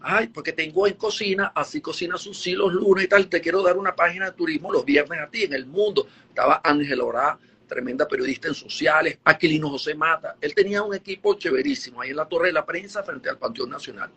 Ay, 0.00 0.28
porque 0.28 0.52
tengo 0.52 0.86
en 0.86 0.94
cocina, 0.94 1.52
así 1.54 1.80
cocina 1.80 2.16
sus 2.16 2.40
sí 2.40 2.52
los 2.52 2.72
lunes 2.72 3.04
y 3.04 3.08
tal, 3.08 3.28
te 3.28 3.40
quiero 3.40 3.62
dar 3.62 3.76
una 3.76 3.96
página 3.96 4.26
de 4.26 4.32
turismo 4.32 4.72
los 4.72 4.84
viernes 4.84 5.18
a 5.20 5.28
ti 5.28 5.42
en 5.42 5.52
el 5.52 5.66
mundo. 5.66 6.06
Estaba 6.28 6.60
Ángel 6.62 7.00
Orá, 7.00 7.36
tremenda 7.66 8.06
periodista 8.06 8.46
en 8.46 8.54
sociales, 8.54 9.18
Aquilino 9.24 9.70
José 9.70 9.94
Mata. 9.94 10.36
Él 10.40 10.54
tenía 10.54 10.82
un 10.82 10.94
equipo 10.94 11.34
chéverísimo 11.34 12.00
ahí 12.00 12.10
en 12.10 12.16
la 12.16 12.26
Torre 12.28 12.48
de 12.48 12.52
la 12.52 12.64
Prensa 12.64 13.02
frente 13.02 13.28
al 13.28 13.38
Panteón 13.38 13.70
Nacional. 13.70 14.10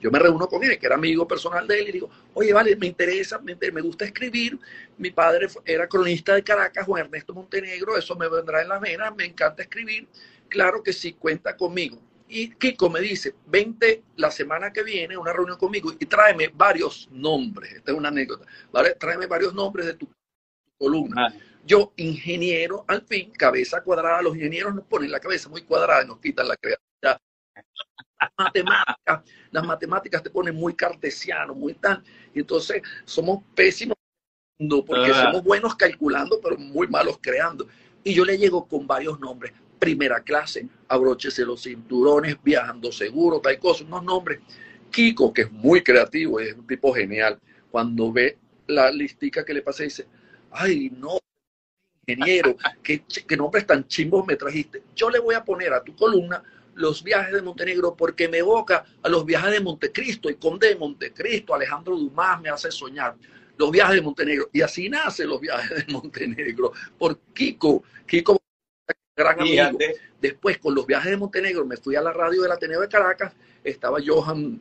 Yo 0.00 0.10
me 0.10 0.18
reúno 0.18 0.48
con 0.48 0.64
él, 0.64 0.78
que 0.78 0.86
era 0.86 0.96
amigo 0.96 1.28
personal 1.28 1.68
de 1.68 1.78
él, 1.78 1.88
y 1.90 1.92
digo, 1.92 2.10
oye, 2.34 2.52
vale, 2.52 2.74
me 2.74 2.86
interesa, 2.86 3.38
me, 3.38 3.54
me 3.54 3.80
gusta 3.82 4.06
escribir. 4.06 4.58
Mi 4.98 5.10
padre 5.10 5.46
era 5.64 5.86
cronista 5.86 6.34
de 6.34 6.42
Caracas, 6.42 6.86
Juan 6.86 7.04
Ernesto 7.04 7.34
Montenegro, 7.34 7.96
eso 7.96 8.16
me 8.16 8.28
vendrá 8.28 8.62
en 8.62 8.68
las 8.68 8.80
venas, 8.80 9.14
me 9.14 9.26
encanta 9.26 9.62
escribir. 9.62 10.08
Claro 10.48 10.82
que 10.82 10.92
sí, 10.92 11.12
cuenta 11.12 11.56
conmigo 11.56 12.00
y 12.30 12.50
Kiko 12.50 12.88
me 12.88 13.00
dice, 13.00 13.34
vente 13.46 14.04
la 14.16 14.30
semana 14.30 14.72
que 14.72 14.84
viene 14.84 15.16
a 15.16 15.18
una 15.18 15.32
reunión 15.32 15.58
conmigo 15.58 15.92
y 15.98 16.06
tráeme 16.06 16.48
varios 16.54 17.08
nombres. 17.10 17.72
Esta 17.72 17.90
es 17.90 17.98
una 17.98 18.08
anécdota. 18.08 18.46
¿vale? 18.70 18.94
Tráeme 18.94 19.26
varios 19.26 19.52
nombres 19.52 19.86
de 19.86 19.94
tu 19.94 20.08
columna. 20.78 21.34
Yo, 21.66 21.92
ingeniero, 21.96 22.84
al 22.86 23.02
fin, 23.02 23.32
cabeza 23.32 23.82
cuadrada. 23.82 24.22
Los 24.22 24.36
ingenieros 24.36 24.74
nos 24.74 24.84
ponen 24.84 25.10
la 25.10 25.18
cabeza 25.18 25.48
muy 25.48 25.62
cuadrada 25.62 26.04
y 26.04 26.06
nos 26.06 26.20
quitan 26.20 26.46
la 26.46 26.56
creatividad. 26.56 27.20
Las 28.20 28.30
matemáticas, 28.38 29.22
las 29.50 29.66
matemáticas 29.66 30.22
te 30.22 30.30
ponen 30.30 30.54
muy 30.54 30.74
cartesiano, 30.74 31.52
muy 31.52 31.74
tal. 31.74 32.02
Y 32.32 32.40
entonces 32.40 32.80
somos 33.04 33.42
pésimos 33.56 33.96
porque 34.86 35.12
somos 35.14 35.42
buenos 35.42 35.74
calculando, 35.74 36.38
pero 36.40 36.56
muy 36.56 36.86
malos 36.86 37.18
creando. 37.20 37.66
Y 38.04 38.14
yo 38.14 38.24
le 38.24 38.38
llego 38.38 38.68
con 38.68 38.86
varios 38.86 39.18
nombres 39.18 39.52
primera 39.80 40.20
clase, 40.20 40.68
abróchese 40.86 41.44
los 41.44 41.62
cinturones, 41.62 42.36
viajando 42.42 42.92
seguro, 42.92 43.40
tal 43.40 43.58
cosa, 43.58 43.82
unos 43.84 44.04
nombres. 44.04 44.40
Kiko, 44.90 45.32
que 45.32 45.42
es 45.42 45.52
muy 45.52 45.82
creativo, 45.82 46.38
es 46.38 46.54
un 46.54 46.66
tipo 46.66 46.92
genial, 46.92 47.40
cuando 47.70 48.12
ve 48.12 48.38
la 48.66 48.90
listica 48.90 49.44
que 49.44 49.54
le 49.54 49.62
pasé, 49.62 49.84
dice, 49.84 50.06
ay, 50.50 50.90
no, 50.96 51.18
ingeniero, 52.06 52.56
qué, 52.82 53.04
qué 53.26 53.36
nombres 53.36 53.66
tan 53.66 53.86
chimbos 53.86 54.26
me 54.26 54.36
trajiste. 54.36 54.82
Yo 54.94 55.10
le 55.10 55.18
voy 55.18 55.34
a 55.34 55.44
poner 55.44 55.72
a 55.72 55.82
tu 55.82 55.96
columna 55.96 56.42
los 56.74 57.02
viajes 57.02 57.32
de 57.32 57.42
Montenegro 57.42 57.96
porque 57.96 58.28
me 58.28 58.38
evoca 58.38 58.84
a 59.02 59.08
los 59.08 59.24
viajes 59.24 59.52
de 59.52 59.60
Montecristo 59.60 60.30
y 60.30 60.36
Conde 60.36 60.68
de 60.68 60.76
Montecristo, 60.76 61.54
Alejandro 61.54 61.96
Dumas 61.96 62.40
me 62.40 62.48
hace 62.48 62.70
soñar 62.70 63.16
los 63.56 63.70
viajes 63.70 63.96
de 63.96 64.02
Montenegro. 64.02 64.48
Y 64.52 64.62
así 64.62 64.88
nacen 64.88 65.28
los 65.28 65.40
viajes 65.40 65.86
de 65.86 65.92
Montenegro 65.92 66.72
por 66.98 67.18
Kiko. 67.34 67.84
Kiko 68.06 68.39
gran 69.16 69.40
amigo. 69.40 69.78
Después, 70.20 70.58
con 70.58 70.74
los 70.74 70.86
viajes 70.86 71.10
de 71.10 71.16
Montenegro, 71.16 71.64
me 71.64 71.76
fui 71.76 71.96
a 71.96 72.02
la 72.02 72.12
radio 72.12 72.42
del 72.42 72.52
Ateneo 72.52 72.80
de 72.80 72.88
Caracas, 72.88 73.32
estaba 73.64 73.98
Johan 74.04 74.60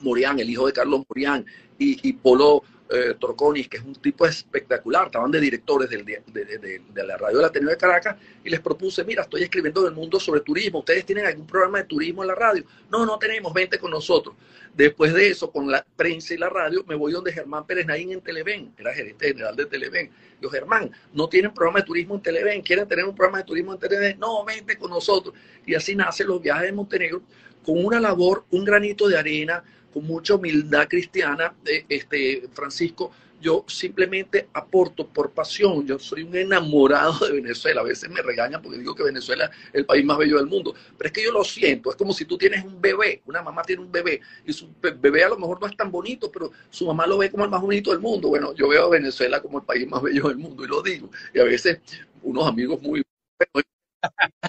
Morián, 0.00 0.38
el 0.40 0.50
hijo 0.50 0.66
de 0.66 0.72
Carlos 0.72 1.02
Morián, 1.08 1.46
y, 1.78 2.08
y 2.08 2.12
Polo 2.14 2.62
eh, 2.90 3.14
Troconis, 3.20 3.68
que 3.68 3.76
es 3.76 3.84
un 3.84 3.94
tipo 3.94 4.26
espectacular, 4.26 5.06
estaban 5.06 5.30
de 5.30 5.40
directores 5.40 5.88
de, 5.88 6.02
de, 6.02 7.04
la 7.04 7.16
radio 7.16 7.36
del 7.38 7.46
Ateneo 7.46 7.70
de 7.70 7.76
Caracas, 7.76 8.16
y 8.42 8.50
les 8.50 8.60
propuse, 8.60 9.04
mira, 9.04 9.22
estoy 9.22 9.42
escribiendo 9.42 9.82
del 9.82 9.94
mundo 9.94 10.18
sobre 10.18 10.40
turismo, 10.40 10.80
¿ustedes 10.80 11.04
tienen 11.06 11.24
algún 11.26 11.46
programa 11.46 11.78
de 11.78 11.84
turismo 11.84 12.22
en 12.22 12.28
la 12.28 12.34
radio? 12.34 12.64
No, 12.90 13.06
no 13.06 13.18
tenemos, 13.18 13.52
vente 13.52 13.78
con 13.78 13.92
nosotros. 13.92 14.34
Después 14.74 15.12
de 15.14 15.28
eso, 15.28 15.50
con 15.50 15.70
la 15.70 15.84
prensa 15.96 16.34
y 16.34 16.38
la 16.38 16.48
radio, 16.48 16.84
me 16.86 16.94
voy 16.94 17.12
donde 17.12 17.32
Germán 17.32 17.66
Pérez 17.66 17.86
Naín 17.86 18.12
en 18.12 18.20
Televen, 18.20 18.72
era 18.76 18.92
gerente 18.92 19.28
general 19.28 19.54
de 19.54 19.66
Televen. 19.66 20.10
Yo, 20.40 20.48
Germán, 20.48 20.90
no 21.12 21.28
tienen 21.28 21.52
programa 21.52 21.80
de 21.80 21.86
turismo 21.86 22.14
en 22.16 22.22
Televen, 22.22 22.62
quieren 22.62 22.88
tener 22.88 23.04
un 23.04 23.14
programa 23.14 23.38
de 23.38 23.44
turismo 23.44 23.72
en 23.72 23.78
Televen, 23.78 24.18
no, 24.18 24.44
vente 24.44 24.76
con 24.76 24.90
nosotros. 24.90 25.34
Y 25.66 25.74
así 25.74 25.94
nacen 25.94 26.26
los 26.26 26.40
viajes 26.40 26.64
de 26.64 26.72
Montenegro, 26.72 27.22
con 27.64 27.84
una 27.84 28.00
labor, 28.00 28.44
un 28.50 28.64
granito 28.64 29.08
de 29.08 29.18
arena, 29.18 29.62
con 29.92 30.06
mucha 30.06 30.34
humildad 30.34 30.88
cristiana, 30.88 31.54
eh, 31.66 31.84
este, 31.88 32.48
Francisco, 32.52 33.10
yo 33.40 33.64
simplemente 33.66 34.48
aporto 34.52 35.06
por 35.06 35.30
pasión. 35.30 35.86
Yo 35.86 35.98
soy 35.98 36.22
un 36.22 36.36
enamorado 36.36 37.26
de 37.26 37.32
Venezuela. 37.32 37.80
A 37.80 37.84
veces 37.84 38.10
me 38.10 38.20
regañan 38.20 38.60
porque 38.60 38.78
digo 38.78 38.94
que 38.94 39.02
Venezuela 39.02 39.50
es 39.68 39.74
el 39.74 39.86
país 39.86 40.04
más 40.04 40.18
bello 40.18 40.36
del 40.36 40.46
mundo. 40.46 40.74
Pero 40.98 41.08
es 41.08 41.12
que 41.12 41.24
yo 41.24 41.32
lo 41.32 41.42
siento. 41.42 41.90
Es 41.90 41.96
como 41.96 42.12
si 42.12 42.26
tú 42.26 42.36
tienes 42.36 42.64
un 42.64 42.80
bebé. 42.80 43.22
Una 43.26 43.42
mamá 43.42 43.62
tiene 43.62 43.82
un 43.82 43.90
bebé 43.90 44.20
y 44.44 44.52
su 44.52 44.68
bebé 44.80 45.24
a 45.24 45.30
lo 45.30 45.38
mejor 45.38 45.60
no 45.60 45.66
es 45.66 45.76
tan 45.76 45.90
bonito, 45.90 46.30
pero 46.30 46.52
su 46.68 46.86
mamá 46.86 47.06
lo 47.06 47.18
ve 47.18 47.30
como 47.30 47.44
el 47.44 47.50
más 47.50 47.62
bonito 47.62 47.90
del 47.92 48.00
mundo. 48.00 48.28
Bueno, 48.28 48.54
yo 48.54 48.68
veo 48.68 48.86
a 48.86 48.90
Venezuela 48.90 49.40
como 49.40 49.58
el 49.58 49.64
país 49.64 49.88
más 49.88 50.02
bello 50.02 50.28
del 50.28 50.36
mundo 50.36 50.64
y 50.64 50.68
lo 50.68 50.82
digo. 50.82 51.10
Y 51.32 51.40
a 51.40 51.44
veces 51.44 51.80
unos 52.22 52.46
amigos 52.46 52.80
muy 52.82 53.02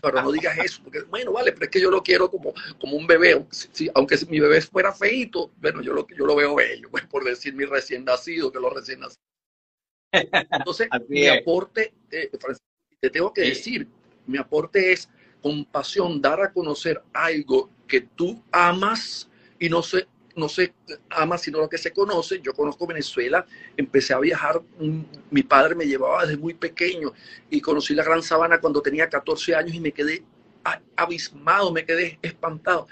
pero 0.02 0.22
no 0.22 0.32
digas 0.32 0.58
eso, 0.60 0.82
porque 0.84 1.02
bueno, 1.04 1.32
vale, 1.32 1.52
pero 1.52 1.66
es 1.66 1.72
que 1.72 1.82
yo 1.82 1.92
lo 1.92 2.02
quiero 2.02 2.30
como, 2.30 2.54
como 2.80 2.96
un 2.96 3.08
bebé, 3.08 3.46
aunque 3.94 4.18
mi 4.30 4.40
bebé 4.40 4.62
fuera 4.62 4.94
feito, 4.94 5.52
bueno, 5.58 5.82
yo 5.82 5.94
lo, 5.94 6.08
yo 6.08 6.26
lo 6.26 6.36
veo 6.36 6.56
bello, 6.56 6.90
pues, 6.90 7.06
por 7.12 7.24
decir 7.24 7.54
mi 7.54 7.66
recién 7.66 8.06
nacido, 8.06 8.52
que 8.52 8.60
lo 8.60 8.70
recién 8.70 9.02
nacido. 9.02 9.22
Entonces, 10.14 10.88
mi 11.10 11.28
aporte, 11.28 11.94
eh, 12.12 12.30
te 13.00 13.10
tengo 13.10 13.34
que 13.34 13.42
decir, 13.42 13.88
mi 14.28 14.38
aporte 14.38 14.92
es 14.92 15.10
compasión, 15.42 16.22
dar 16.22 16.42
a 16.42 16.54
conocer 16.54 17.02
algo 17.14 17.70
que 17.88 18.02
tú 18.02 18.44
amas 18.52 19.30
y 19.60 19.70
no 19.70 19.82
sé, 19.82 20.08
no 20.36 20.50
se 20.50 20.74
ama 21.10 21.38
sino 21.38 21.60
lo 21.60 21.70
que 21.70 21.78
se 21.78 21.92
conoce. 21.92 22.42
Yo 22.42 22.54
conozco 22.54 22.88
Venezuela, 22.88 23.46
empecé 23.78 24.14
a 24.14 24.20
viajar, 24.20 24.62
mi 25.30 25.44
padre 25.44 25.76
me 25.76 25.86
llevaba 25.86 26.26
desde 26.26 26.38
muy 26.38 26.54
pequeño 26.54 27.14
y 27.50 27.62
conocí 27.62 27.94
la 27.94 28.04
Gran 28.04 28.24
Sabana 28.24 28.60
cuando 28.60 28.82
tenía 28.82 29.10
14 29.10 29.56
años 29.56 29.76
y 29.76 29.80
me 29.80 29.92
quedé 29.92 30.24
abismado, 30.96 31.72
me 31.72 31.86
quedé 31.86 32.20
espantado. 32.22 32.88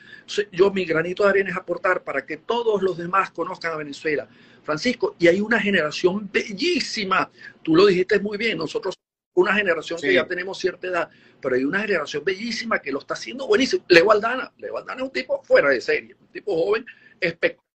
Yo 0.51 0.71
mi 0.71 0.85
granito 0.85 1.23
de 1.23 1.29
arena 1.29 1.51
es 1.51 1.57
aportar 1.57 2.03
para 2.03 2.25
que 2.25 2.37
todos 2.37 2.81
los 2.81 2.97
demás 2.97 3.31
conozcan 3.31 3.73
a 3.73 3.77
Venezuela. 3.77 4.27
Francisco, 4.63 5.15
y 5.17 5.27
hay 5.27 5.41
una 5.41 5.59
generación 5.59 6.29
bellísima, 6.31 7.29
tú 7.63 7.75
lo 7.75 7.85
dijiste 7.85 8.19
muy 8.19 8.37
bien, 8.37 8.57
nosotros 8.57 8.95
una 9.33 9.53
generación 9.53 9.99
que 10.01 10.13
ya 10.13 10.27
tenemos 10.27 10.57
cierta 10.57 10.87
edad, 10.87 11.09
pero 11.41 11.55
hay 11.55 11.63
una 11.63 11.79
generación 11.79 12.23
bellísima 12.23 12.79
que 12.79 12.91
lo 12.91 12.99
está 12.99 13.13
haciendo 13.13 13.47
buenísimo. 13.47 13.83
Leo 13.87 14.11
Aldana, 14.11 14.51
Leo 14.57 14.77
Aldana 14.77 14.97
es 14.97 15.03
un 15.03 15.11
tipo 15.11 15.41
fuera 15.43 15.69
de 15.69 15.79
serie, 15.79 16.15
un 16.19 16.27
tipo 16.27 16.55
joven, 16.55 16.85
espectacular. 17.19 17.69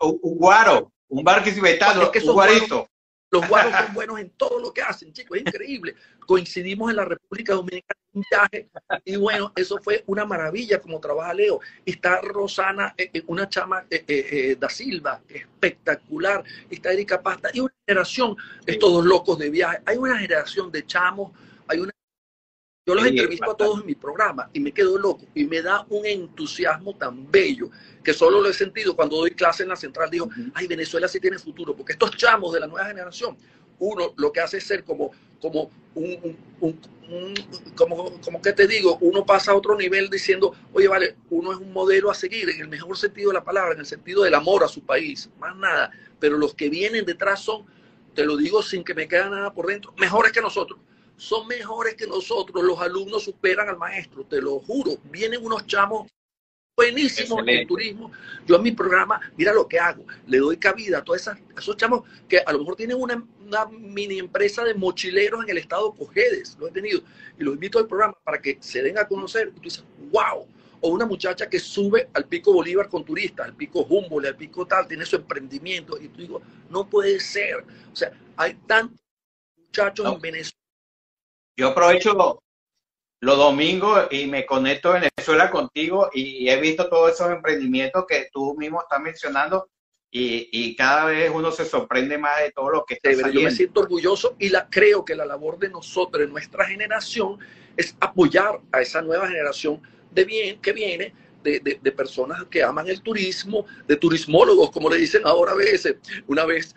Un 0.00 0.18
guaro, 0.22 0.92
un 1.08 1.24
barquisimetano, 1.24 2.10
un 2.12 2.32
guarito. 2.32 2.88
Los 3.30 3.48
guaros 3.48 3.72
son 3.72 3.94
buenos 3.94 4.20
en 4.20 4.30
todo 4.30 4.60
lo 4.60 4.72
que 4.72 4.82
hacen, 4.82 5.12
chicos, 5.12 5.36
es 5.36 5.42
increíble. 5.42 5.96
Coincidimos 6.20 6.90
en 6.90 6.96
la 6.96 7.04
República 7.04 7.54
Dominicana 7.54 8.00
en 8.12 8.18
un 8.20 8.24
viaje 8.30 8.68
y 9.04 9.16
bueno, 9.16 9.52
eso 9.56 9.78
fue 9.82 10.04
una 10.06 10.24
maravilla 10.24 10.80
como 10.80 11.00
trabaja 11.00 11.34
Leo. 11.34 11.60
Está 11.84 12.20
Rosana, 12.20 12.94
eh, 12.96 13.10
eh, 13.12 13.24
una 13.26 13.48
chama 13.48 13.84
eh, 13.90 14.56
da 14.58 14.68
Silva, 14.68 15.20
espectacular. 15.28 16.44
Está 16.70 16.92
Erika 16.92 17.20
Pasta. 17.20 17.50
Y 17.52 17.60
una 17.60 17.74
generación, 17.86 18.36
estos 18.64 18.92
dos 18.92 19.04
locos 19.04 19.38
de 19.38 19.50
viaje. 19.50 19.80
Hay 19.86 19.96
una 19.96 20.18
generación 20.18 20.70
de 20.70 20.86
chamos, 20.86 21.32
hay 21.32 21.45
yo 22.86 22.94
los 22.94 23.04
entrevisto 23.04 23.50
a 23.50 23.56
todos 23.56 23.80
en 23.80 23.86
mi 23.86 23.96
programa 23.96 24.48
y 24.52 24.60
me 24.60 24.70
quedo 24.70 24.96
loco 24.96 25.26
y 25.34 25.44
me 25.44 25.60
da 25.60 25.84
un 25.90 26.06
entusiasmo 26.06 26.96
tan 26.96 27.28
bello 27.28 27.68
que 28.04 28.14
solo 28.14 28.40
lo 28.40 28.48
he 28.48 28.54
sentido 28.54 28.94
cuando 28.94 29.16
doy 29.16 29.32
clase 29.32 29.64
en 29.64 29.70
la 29.70 29.76
central. 29.76 30.08
Digo, 30.08 30.30
ay, 30.54 30.68
Venezuela 30.68 31.08
sí 31.08 31.18
tiene 31.18 31.36
futuro, 31.36 31.74
porque 31.74 31.94
estos 31.94 32.12
chamos 32.12 32.52
de 32.52 32.60
la 32.60 32.68
nueva 32.68 32.86
generación, 32.86 33.36
uno 33.80 34.14
lo 34.16 34.30
que 34.30 34.40
hace 34.40 34.58
es 34.58 34.64
ser 34.64 34.84
como, 34.84 35.10
como 35.40 35.68
un, 35.96 36.36
como, 37.74 38.20
como 38.20 38.40
que 38.40 38.52
te 38.52 38.68
digo, 38.68 38.98
uno 39.00 39.26
pasa 39.26 39.50
a 39.50 39.56
otro 39.56 39.76
nivel 39.76 40.08
diciendo, 40.08 40.54
oye, 40.72 40.86
vale, 40.86 41.16
uno 41.30 41.50
es 41.50 41.58
un 41.58 41.72
modelo 41.72 42.08
a 42.08 42.14
seguir 42.14 42.48
en 42.50 42.60
el 42.60 42.68
mejor 42.68 42.96
sentido 42.96 43.30
de 43.30 43.34
la 43.34 43.44
palabra, 43.44 43.74
en 43.74 43.80
el 43.80 43.86
sentido 43.86 44.22
del 44.22 44.34
amor 44.34 44.62
a 44.62 44.68
su 44.68 44.86
país, 44.86 45.28
más 45.40 45.56
nada. 45.56 45.90
Pero 46.20 46.38
los 46.38 46.54
que 46.54 46.68
vienen 46.68 47.04
detrás 47.04 47.40
son, 47.40 47.66
te 48.14 48.24
lo 48.24 48.36
digo 48.36 48.62
sin 48.62 48.84
que 48.84 48.94
me 48.94 49.08
quede 49.08 49.28
nada 49.28 49.52
por 49.52 49.66
dentro, 49.66 49.92
mejores 49.98 50.30
que 50.30 50.40
nosotros 50.40 50.78
son 51.16 51.46
mejores 51.46 51.94
que 51.94 52.06
nosotros, 52.06 52.62
los 52.62 52.78
alumnos 52.80 53.24
superan 53.24 53.68
al 53.68 53.78
maestro, 53.78 54.24
te 54.24 54.40
lo 54.40 54.60
juro. 54.60 54.98
Vienen 55.04 55.44
unos 55.44 55.66
chamos 55.66 56.10
buenísimos 56.76 57.40
en 57.40 57.48
el 57.48 57.66
turismo. 57.66 58.12
Yo 58.46 58.56
en 58.56 58.62
mi 58.62 58.72
programa, 58.72 59.20
mira 59.36 59.52
lo 59.52 59.66
que 59.66 59.78
hago, 59.78 60.04
le 60.26 60.38
doy 60.38 60.58
cabida 60.58 60.98
a 60.98 61.04
todos 61.04 61.28
esos 61.56 61.76
chamos 61.76 62.02
que 62.28 62.38
a 62.38 62.52
lo 62.52 62.58
mejor 62.60 62.76
tienen 62.76 62.98
una, 62.98 63.24
mini 63.70 64.18
empresa 64.18 64.64
de 64.64 64.74
mochileros 64.74 65.42
en 65.44 65.50
el 65.50 65.58
estado 65.58 65.94
Cojedes, 65.94 66.56
lo 66.58 66.68
he 66.68 66.72
tenido, 66.72 67.00
y 67.38 67.44
los 67.44 67.54
invito 67.54 67.78
al 67.78 67.86
programa 67.86 68.14
para 68.24 68.42
que 68.42 68.58
se 68.60 68.82
den 68.82 68.98
a 68.98 69.08
conocer. 69.08 69.48
Y 69.48 69.60
tú 69.60 69.62
dices, 69.62 69.84
wow, 70.10 70.46
o 70.80 70.88
una 70.88 71.06
muchacha 71.06 71.48
que 71.48 71.58
sube 71.58 72.10
al 72.12 72.26
pico 72.26 72.52
Bolívar 72.52 72.88
con 72.88 73.04
turistas, 73.04 73.46
al 73.46 73.54
pico 73.54 73.86
Humboldt, 73.88 74.26
al 74.26 74.36
pico 74.36 74.66
tal, 74.66 74.86
tiene 74.86 75.06
su 75.06 75.16
emprendimiento, 75.16 75.96
y 75.98 76.08
tú 76.08 76.20
digo, 76.20 76.42
no 76.68 76.90
puede 76.90 77.20
ser. 77.20 77.64
O 77.90 77.96
sea, 77.96 78.12
hay 78.36 78.54
tantos 78.66 79.00
muchachos 79.56 80.12
en 80.12 80.20
Venezuela 80.20 80.65
yo 81.56 81.68
aprovecho 81.68 82.40
los 83.20 83.38
domingos 83.38 84.08
y 84.10 84.26
me 84.26 84.44
conecto 84.44 84.90
a 84.90 85.00
Venezuela 85.00 85.50
contigo 85.50 86.10
y 86.12 86.48
he 86.48 86.60
visto 86.60 86.88
todos 86.88 87.12
esos 87.12 87.30
emprendimientos 87.30 88.04
que 88.06 88.28
tú 88.32 88.54
mismo 88.56 88.82
estás 88.82 89.00
mencionando 89.00 89.68
y, 90.18 90.74
cada 90.76 91.06
vez 91.06 91.30
uno 91.34 91.50
se 91.50 91.66
sorprende 91.66 92.16
más 92.16 92.40
de 92.40 92.50
todo 92.52 92.70
lo 92.70 92.84
que 92.84 92.94
está 92.94 93.10
Yo 93.30 93.42
me 93.42 93.50
siento 93.50 93.80
orgulloso 93.80 94.34
y 94.38 94.48
la, 94.48 94.68
creo 94.70 95.04
que 95.04 95.14
la 95.14 95.26
labor 95.26 95.58
de 95.58 95.68
nosotros, 95.68 96.24
de 96.24 96.28
nuestra 96.28 96.64
generación, 96.64 97.38
es 97.76 97.94
apoyar 98.00 98.60
a 98.72 98.80
esa 98.80 99.02
nueva 99.02 99.28
generación 99.28 99.82
de 100.10 100.24
bien 100.24 100.60
que 100.60 100.72
viene 100.72 101.14
de, 101.42 101.60
de, 101.60 101.92
personas 101.92 102.44
que 102.46 102.62
aman 102.62 102.88
el 102.88 103.02
turismo, 103.02 103.66
de 103.86 103.96
turismólogos, 103.96 104.70
como 104.70 104.88
le 104.88 104.96
dicen 104.96 105.22
ahora 105.24 105.52
a 105.52 105.56
veces. 105.56 105.96
Una 106.26 106.44
vez 106.44 106.74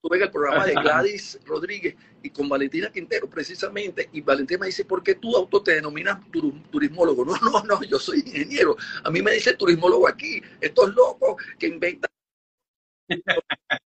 tuve 0.00 0.16
en 0.16 0.22
el 0.24 0.30
programa 0.30 0.66
de 0.66 0.74
Gladys 0.82 1.38
Rodríguez 1.44 1.96
y 2.22 2.30
con 2.30 2.48
Valentina 2.48 2.90
Quintero 2.90 3.28
precisamente, 3.28 4.08
y 4.12 4.20
Valentina 4.20 4.60
me 4.60 4.66
dice, 4.66 4.84
¿por 4.84 5.02
qué 5.02 5.16
tú 5.16 5.36
auto 5.36 5.62
te 5.62 5.74
denominas 5.74 6.18
turismólogo? 6.70 7.24
No, 7.28 7.36
no, 7.38 7.62
no, 7.64 7.82
yo 7.82 7.98
soy 7.98 8.20
ingeniero. 8.20 8.76
A 9.04 9.10
mí 9.10 9.20
me 9.22 9.32
dice 9.32 9.54
turismólogo 9.54 10.08
aquí, 10.08 10.40
estos 10.60 10.94
locos 10.94 11.42
que 11.58 11.66
inventan. 11.66 12.10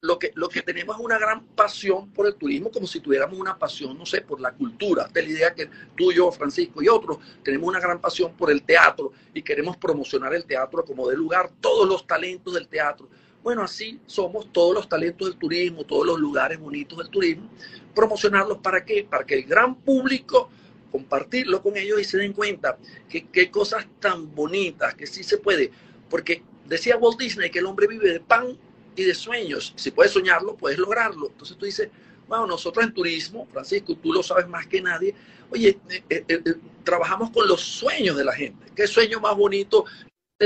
lo, 0.00 0.18
que, 0.18 0.32
lo 0.34 0.48
que 0.48 0.62
tenemos 0.62 0.96
es 0.96 1.04
una 1.04 1.18
gran 1.18 1.44
pasión 1.48 2.10
por 2.12 2.26
el 2.26 2.34
turismo, 2.34 2.70
como 2.70 2.86
si 2.86 3.00
tuviéramos 3.00 3.38
una 3.38 3.58
pasión, 3.58 3.96
no 3.98 4.06
sé, 4.06 4.22
por 4.22 4.40
la 4.40 4.52
cultura. 4.52 5.08
De 5.08 5.22
la 5.22 5.28
idea 5.28 5.54
que 5.54 5.68
tú, 5.96 6.12
yo, 6.12 6.30
Francisco 6.30 6.82
y 6.82 6.88
otros 6.88 7.18
tenemos 7.42 7.68
una 7.68 7.80
gran 7.80 8.00
pasión 8.00 8.36
por 8.36 8.50
el 8.50 8.62
teatro 8.62 9.12
y 9.34 9.42
queremos 9.42 9.76
promocionar 9.76 10.34
el 10.34 10.44
teatro 10.44 10.84
como 10.84 11.08
de 11.08 11.16
lugar, 11.16 11.50
todos 11.60 11.88
los 11.88 12.06
talentos 12.06 12.54
del 12.54 12.68
teatro 12.68 13.08
bueno, 13.42 13.62
así 13.62 14.00
somos 14.06 14.52
todos 14.52 14.74
los 14.74 14.88
talentos 14.88 15.28
del 15.28 15.38
turismo, 15.38 15.84
todos 15.84 16.06
los 16.06 16.20
lugares 16.20 16.58
bonitos 16.58 16.98
del 16.98 17.08
turismo, 17.08 17.48
promocionarlos 17.94 18.58
para 18.58 18.84
qué? 18.84 19.06
Para 19.08 19.24
que 19.24 19.34
el 19.34 19.44
gran 19.44 19.74
público 19.74 20.48
compartirlo 20.92 21.62
con 21.62 21.76
ellos 21.76 22.00
y 22.00 22.04
se 22.04 22.18
den 22.18 22.34
cuenta 22.34 22.78
que 23.08 23.26
qué 23.26 23.50
cosas 23.50 23.86
tan 23.98 24.32
bonitas, 24.34 24.94
que 24.94 25.06
sí 25.06 25.24
se 25.24 25.38
puede. 25.38 25.72
Porque 26.10 26.42
decía 26.66 26.98
Walt 26.98 27.18
Disney 27.18 27.50
que 27.50 27.60
el 27.60 27.66
hombre 27.66 27.86
vive 27.86 28.12
de 28.12 28.20
pan 28.20 28.56
y 28.94 29.02
de 29.02 29.14
sueños. 29.14 29.72
Si 29.74 29.90
puedes 29.90 30.12
soñarlo, 30.12 30.54
puedes 30.54 30.78
lograrlo. 30.78 31.28
Entonces 31.28 31.56
tú 31.56 31.64
dices, 31.64 31.88
bueno, 32.28 32.46
nosotros 32.46 32.84
en 32.84 32.92
turismo, 32.92 33.48
Francisco, 33.50 33.96
tú 33.96 34.12
lo 34.12 34.22
sabes 34.22 34.46
más 34.46 34.66
que 34.66 34.82
nadie, 34.82 35.14
oye, 35.50 35.78
eh, 35.88 36.04
eh, 36.08 36.24
eh, 36.28 36.54
trabajamos 36.84 37.30
con 37.30 37.48
los 37.48 37.60
sueños 37.60 38.16
de 38.16 38.24
la 38.24 38.34
gente. 38.34 38.66
¿Qué 38.76 38.86
sueño 38.86 39.18
más 39.18 39.36
bonito 39.36 39.86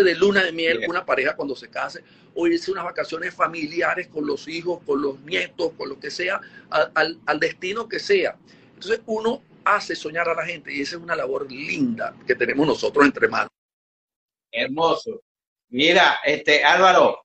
de 0.03 0.15
luna 0.15 0.45
de 0.45 0.53
miel, 0.53 0.85
una 0.89 1.05
pareja 1.05 1.37
cuando 1.37 1.55
se 1.57 1.69
case, 1.69 2.03
o 2.35 2.47
irse 2.47 2.71
unas 2.71 2.85
vacaciones 2.85 3.35
familiares 3.35 4.09
con 4.09 4.27
los 4.27 4.47
hijos, 4.49 4.81
con 4.85 5.01
los 5.01 5.21
nietos, 5.21 5.73
con 5.77 5.89
lo 5.89 5.99
que 5.99 6.11
sea, 6.11 6.41
al, 6.71 7.19
al 7.25 7.41
destino 7.41 7.89
que 7.89 7.99
sea. 7.99 8.37
Entonces 8.75 9.01
uno 9.07 9.43
hace 9.67 9.97
soñar 9.97 10.29
a 10.29 10.35
la 10.35 10.47
gente 10.47 10.73
y 10.73 10.81
esa 10.81 10.97
es 10.97 11.03
una 11.03 11.17
labor 11.17 11.51
linda 11.51 12.15
que 12.27 12.35
tenemos 12.35 12.67
nosotros 12.67 13.05
entre 13.05 13.29
manos. 13.29 13.51
Hermoso. 14.53 15.23
Mira, 15.69 16.21
este 16.25 16.65
Álvaro, 16.65 17.25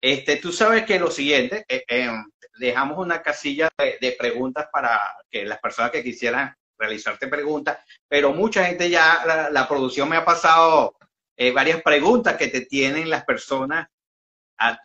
este, 0.00 0.36
tú 0.36 0.50
sabes 0.50 0.84
que 0.84 0.98
lo 0.98 1.10
siguiente, 1.10 1.64
eh, 1.68 1.84
eh, 1.88 2.10
dejamos 2.58 2.98
una 2.98 3.22
casilla 3.22 3.68
de, 3.78 4.16
preguntas 4.18 4.68
para 4.72 4.98
que 5.30 5.44
las 5.44 5.58
personas 5.60 5.90
que 5.90 6.02
quisieran 6.02 6.54
realizarte 6.78 7.28
preguntas, 7.28 7.78
pero 8.08 8.32
mucha 8.32 8.64
gente 8.64 8.88
ya, 8.88 9.50
la 9.50 9.68
producción 9.68 10.08
me 10.08 10.16
ha 10.16 10.24
pasado 10.24 10.96
eh, 11.36 11.50
varias 11.50 11.82
preguntas 11.82 12.36
que 12.36 12.48
te 12.48 12.62
tienen 12.62 13.10
las 13.10 13.24
personas 13.24 13.88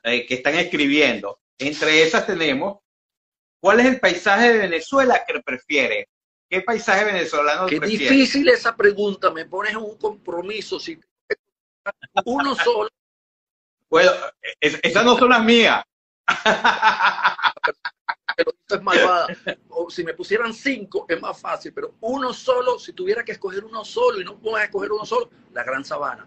eh, 0.03 0.25
que 0.25 0.35
están 0.35 0.55
escribiendo. 0.55 1.39
Entre 1.57 2.03
esas 2.03 2.25
tenemos, 2.25 2.79
¿cuál 3.59 3.81
es 3.81 3.85
el 3.85 3.99
paisaje 3.99 4.53
de 4.53 4.59
Venezuela 4.59 5.23
que 5.27 5.39
prefieres? 5.41 6.05
¿Qué 6.49 6.61
paisaje 6.61 7.05
venezolano 7.05 7.67
Qué 7.67 7.79
difícil 7.79 8.47
esa 8.49 8.75
pregunta, 8.75 9.29
me 9.29 9.45
pones 9.45 9.75
un 9.75 9.97
compromiso. 9.97 10.79
Si 10.79 10.99
uno 12.25 12.55
solo. 12.55 12.89
Bueno, 13.89 14.11
esas 14.59 15.05
no 15.05 15.17
son 15.17 15.29
las 15.29 15.43
mías. 15.43 15.83
pero 18.39 18.55
esto 18.57 18.75
es 18.75 18.81
malvada. 18.81 19.27
O 19.69 19.89
si 19.89 20.03
me 20.03 20.13
pusieran 20.13 20.53
cinco, 20.53 21.05
es 21.09 21.21
más 21.21 21.39
fácil, 21.39 21.73
pero 21.73 21.95
uno 21.99 22.33
solo, 22.33 22.79
si 22.79 22.93
tuviera 22.93 23.23
que 23.23 23.33
escoger 23.33 23.65
uno 23.65 23.83
solo 23.83 24.21
y 24.21 24.23
no 24.23 24.39
puedo 24.39 24.57
escoger 24.57 24.91
uno 24.93 25.05
solo, 25.05 25.29
la 25.51 25.63
Gran 25.63 25.83
Sabana. 25.83 26.25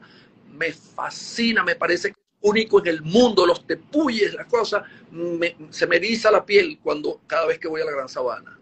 Me 0.51 0.72
fascina, 0.72 1.64
me 1.64 1.75
parece 1.75 2.14
único 2.42 2.81
en 2.81 2.88
el 2.88 3.03
mundo, 3.03 3.46
los 3.46 3.66
tepuyes, 3.66 4.35
las 4.35 4.46
cosas, 4.46 4.85
se 5.70 5.87
me 5.87 5.96
eriza 5.96 6.31
la 6.31 6.44
piel 6.44 6.81
cuando 6.83 7.22
cada 7.27 7.46
vez 7.46 7.59
que 7.59 7.68
voy 7.68 7.81
a 7.81 7.87
la 7.87 7.92
Gran 7.92 8.09
Sabana. 8.09 8.59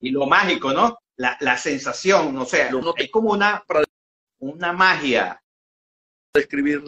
Y 0.00 0.10
lo 0.10 0.26
mágico, 0.26 0.72
¿no? 0.72 0.98
La, 1.16 1.58
sensación, 1.58 2.38
o 2.38 2.46
sea, 2.46 2.70
es 2.96 3.10
como 3.10 3.32
una, 3.32 3.62
una 4.38 4.72
magia. 4.72 5.42
Describir 6.32 6.84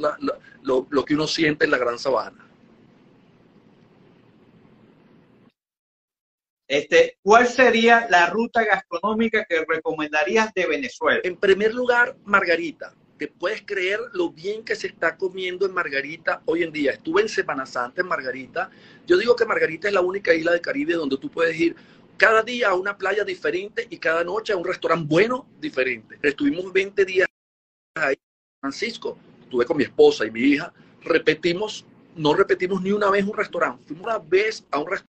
lo, 0.63 0.87
lo 0.89 1.05
que 1.05 1.15
uno 1.15 1.27
siente 1.27 1.65
en 1.67 1.73
la 1.73 1.79
Gran 1.79 1.99
Sabana. 1.99 2.50
Este, 6.71 7.19
¿Cuál 7.21 7.49
sería 7.49 8.07
la 8.11 8.31
ruta 8.31 8.65
gastronómica 8.65 9.45
que 9.45 9.65
recomendarías 9.67 10.55
de 10.55 10.67
Venezuela? 10.67 11.19
En 11.25 11.37
primer 11.37 11.75
lugar, 11.75 12.17
Margarita. 12.25 12.95
¿Te 13.19 13.27
puedes 13.27 13.63
creer 13.63 13.99
lo 14.13 14.31
bien 14.31 14.65
que 14.65 14.77
se 14.77 14.87
está 14.87 15.17
comiendo 15.17 15.67
en 15.67 15.75
Margarita 15.75 16.43
hoy 16.45 16.63
en 16.63 16.71
día? 16.71 16.93
Estuve 16.93 17.23
en 17.23 17.29
Semana 17.29 17.67
Santa 17.67 18.03
en 18.03 18.07
Margarita. 18.07 18.71
Yo 19.05 19.19
digo 19.19 19.35
que 19.35 19.45
Margarita 19.45 19.89
es 19.89 19.95
la 19.95 20.01
única 20.01 20.33
isla 20.33 20.53
del 20.53 20.61
Caribe 20.61 20.95
donde 20.95 21.17
tú 21.17 21.29
puedes 21.29 21.59
ir 21.59 21.75
cada 22.17 22.41
día 22.45 22.69
a 22.69 22.75
una 22.75 22.97
playa 22.97 23.25
diferente 23.25 23.89
y 23.91 23.99
cada 23.99 24.23
noche 24.23 24.53
a 24.53 24.57
un 24.57 24.65
restaurante 24.65 25.09
bueno 25.09 25.49
diferente. 25.61 26.21
Estuvimos 26.23 26.73
20 26.73 27.05
días 27.05 27.29
ahí 27.97 28.15
Francisco, 28.61 29.19
estuve 29.43 29.65
con 29.65 29.77
mi 29.77 29.83
esposa 29.83 30.25
y 30.25 30.31
mi 30.31 30.41
hija, 30.43 30.73
repetimos, 31.03 31.85
no 32.15 32.33
repetimos 32.33 32.81
ni 32.81 32.93
una 32.93 33.11
vez 33.11 33.25
un 33.25 33.37
restaurante, 33.37 33.83
fuimos 33.89 34.05
una 34.05 34.19
vez 34.19 34.65
a 34.71 34.79
un 34.79 34.87
restaurante 34.87 35.10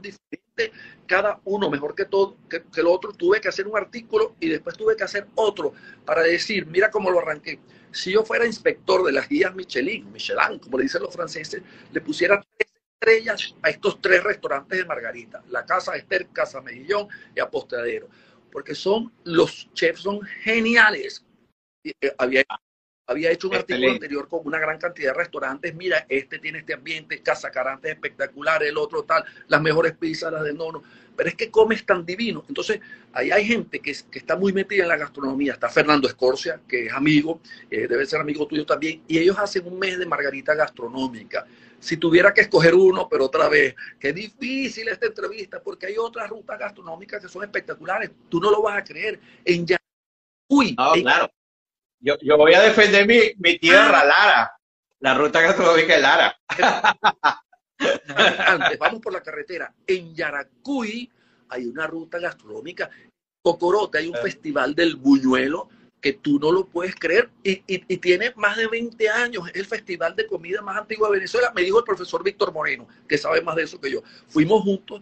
diferente, 0.00 0.72
cada 1.06 1.40
uno 1.44 1.70
mejor 1.70 1.94
que 1.94 2.04
todo, 2.04 2.36
que, 2.48 2.62
el 2.76 2.86
otro, 2.86 3.12
tuve 3.12 3.40
que 3.40 3.48
hacer 3.48 3.66
un 3.66 3.76
artículo 3.76 4.34
y 4.40 4.48
después 4.48 4.76
tuve 4.76 4.96
que 4.96 5.04
hacer 5.04 5.26
otro 5.34 5.72
para 6.04 6.22
decir, 6.22 6.66
mira 6.66 6.90
cómo 6.90 7.10
lo 7.10 7.20
arranqué. 7.20 7.60
Si 7.92 8.12
yo 8.12 8.24
fuera 8.24 8.46
inspector 8.46 9.04
de 9.04 9.12
las 9.12 9.28
guías 9.28 9.54
Michelin, 9.54 10.10
Michelin, 10.12 10.58
como 10.58 10.78
le 10.78 10.84
dicen 10.84 11.02
los 11.02 11.14
franceses, 11.14 11.62
le 11.92 12.00
pusiera 12.00 12.44
tres 12.56 12.72
estrellas 12.94 13.54
a 13.62 13.70
estos 13.70 14.00
tres 14.00 14.22
restaurantes 14.22 14.78
de 14.78 14.84
Margarita, 14.84 15.42
la 15.48 15.64
Casa 15.64 15.96
Esther, 15.96 16.28
Casa 16.32 16.60
Mejillón 16.60 17.08
y 17.34 17.40
Apostadero, 17.40 18.08
porque 18.50 18.74
son, 18.74 19.12
los 19.24 19.72
chefs 19.74 20.02
son 20.02 20.20
geniales. 20.22 21.24
Eh, 21.84 22.14
había 22.18 22.44
había 23.06 23.30
hecho 23.30 23.48
un 23.48 23.54
artículo 23.54 23.92
anterior 23.92 24.28
con 24.28 24.40
una 24.44 24.58
gran 24.58 24.78
cantidad 24.78 25.12
de 25.12 25.18
restaurantes. 25.18 25.74
Mira, 25.74 26.06
este 26.08 26.38
tiene 26.38 26.58
este 26.58 26.74
ambiente, 26.74 27.22
Casa 27.22 27.50
Carantes 27.50 27.92
espectacular, 27.92 28.62
el 28.64 28.76
otro 28.76 29.04
tal, 29.04 29.24
las 29.46 29.62
mejores 29.62 29.92
pizzas, 29.96 30.32
las 30.32 30.42
de 30.42 30.52
nono. 30.52 30.82
Pero 31.16 31.28
es 31.28 31.34
que 31.36 31.50
comes 31.50 31.86
tan 31.86 32.04
divino. 32.04 32.44
Entonces, 32.48 32.80
ahí 33.12 33.30
hay 33.30 33.46
gente 33.46 33.78
que, 33.78 33.96
que 34.10 34.18
está 34.18 34.36
muy 34.36 34.52
metida 34.52 34.82
en 34.82 34.88
la 34.88 34.96
gastronomía. 34.96 35.52
Está 35.52 35.68
Fernando 35.68 36.08
Escorcia, 36.08 36.60
que 36.68 36.86
es 36.86 36.92
amigo, 36.92 37.40
eh, 37.70 37.86
debe 37.86 38.04
ser 38.06 38.20
amigo 38.20 38.46
tuyo 38.46 38.66
también. 38.66 39.02
Y 39.06 39.18
ellos 39.18 39.38
hacen 39.38 39.66
un 39.66 39.78
mes 39.78 39.98
de 39.98 40.04
margarita 40.04 40.54
gastronómica. 40.54 41.46
Si 41.78 41.96
tuviera 41.96 42.34
que 42.34 42.40
escoger 42.40 42.74
uno, 42.74 43.08
pero 43.08 43.26
otra 43.26 43.48
vez, 43.48 43.74
qué 44.00 44.12
difícil 44.12 44.88
esta 44.88 45.06
entrevista, 45.06 45.62
porque 45.62 45.86
hay 45.86 45.96
otras 45.96 46.28
rutas 46.28 46.58
gastronómicas 46.58 47.22
que 47.22 47.28
son 47.28 47.44
espectaculares. 47.44 48.10
Tú 48.28 48.40
no 48.40 48.50
lo 48.50 48.62
vas 48.62 48.78
a 48.78 48.84
creer. 48.84 49.20
En 49.44 49.64
Uy, 50.48 50.76
claro 50.76 51.30
yo, 52.00 52.16
yo 52.20 52.36
voy 52.36 52.54
a 52.54 52.62
defender 52.62 53.06
mi, 53.06 53.20
mi 53.38 53.58
tierra, 53.58 54.00
ah. 54.00 54.04
Lara, 54.04 54.52
la 55.00 55.14
ruta 55.14 55.40
gastronómica 55.40 55.94
de 55.94 56.02
Lara. 56.02 56.36
Antes, 58.46 58.78
vamos 58.78 59.00
por 59.00 59.12
la 59.12 59.22
carretera. 59.22 59.74
En 59.86 60.14
Yaracuy 60.14 61.10
hay 61.48 61.66
una 61.66 61.86
ruta 61.86 62.18
gastronómica. 62.18 62.90
Cocorote 63.42 63.98
hay 63.98 64.08
un 64.08 64.16
eh. 64.16 64.22
festival 64.22 64.74
del 64.74 64.96
buñuelo 64.96 65.68
que 66.00 66.12
tú 66.12 66.38
no 66.38 66.52
lo 66.52 66.66
puedes 66.66 66.94
creer 66.94 67.30
y, 67.42 67.62
y, 67.66 67.96
tiene 67.96 68.32
más 68.36 68.56
de 68.56 68.68
20 68.68 69.08
años. 69.08 69.48
Es 69.48 69.56
el 69.56 69.66
festival 69.66 70.14
de 70.14 70.26
comida 70.26 70.62
más 70.62 70.76
antiguo 70.76 71.06
de 71.06 71.14
Venezuela. 71.14 71.52
Me 71.54 71.62
dijo 71.62 71.78
el 71.78 71.84
profesor 71.84 72.22
Víctor 72.22 72.52
Moreno, 72.52 72.86
que 73.08 73.18
sabe 73.18 73.40
más 73.40 73.56
de 73.56 73.64
eso 73.64 73.80
que 73.80 73.90
yo. 73.90 74.02
Fuimos 74.28 74.62
juntos 74.62 75.00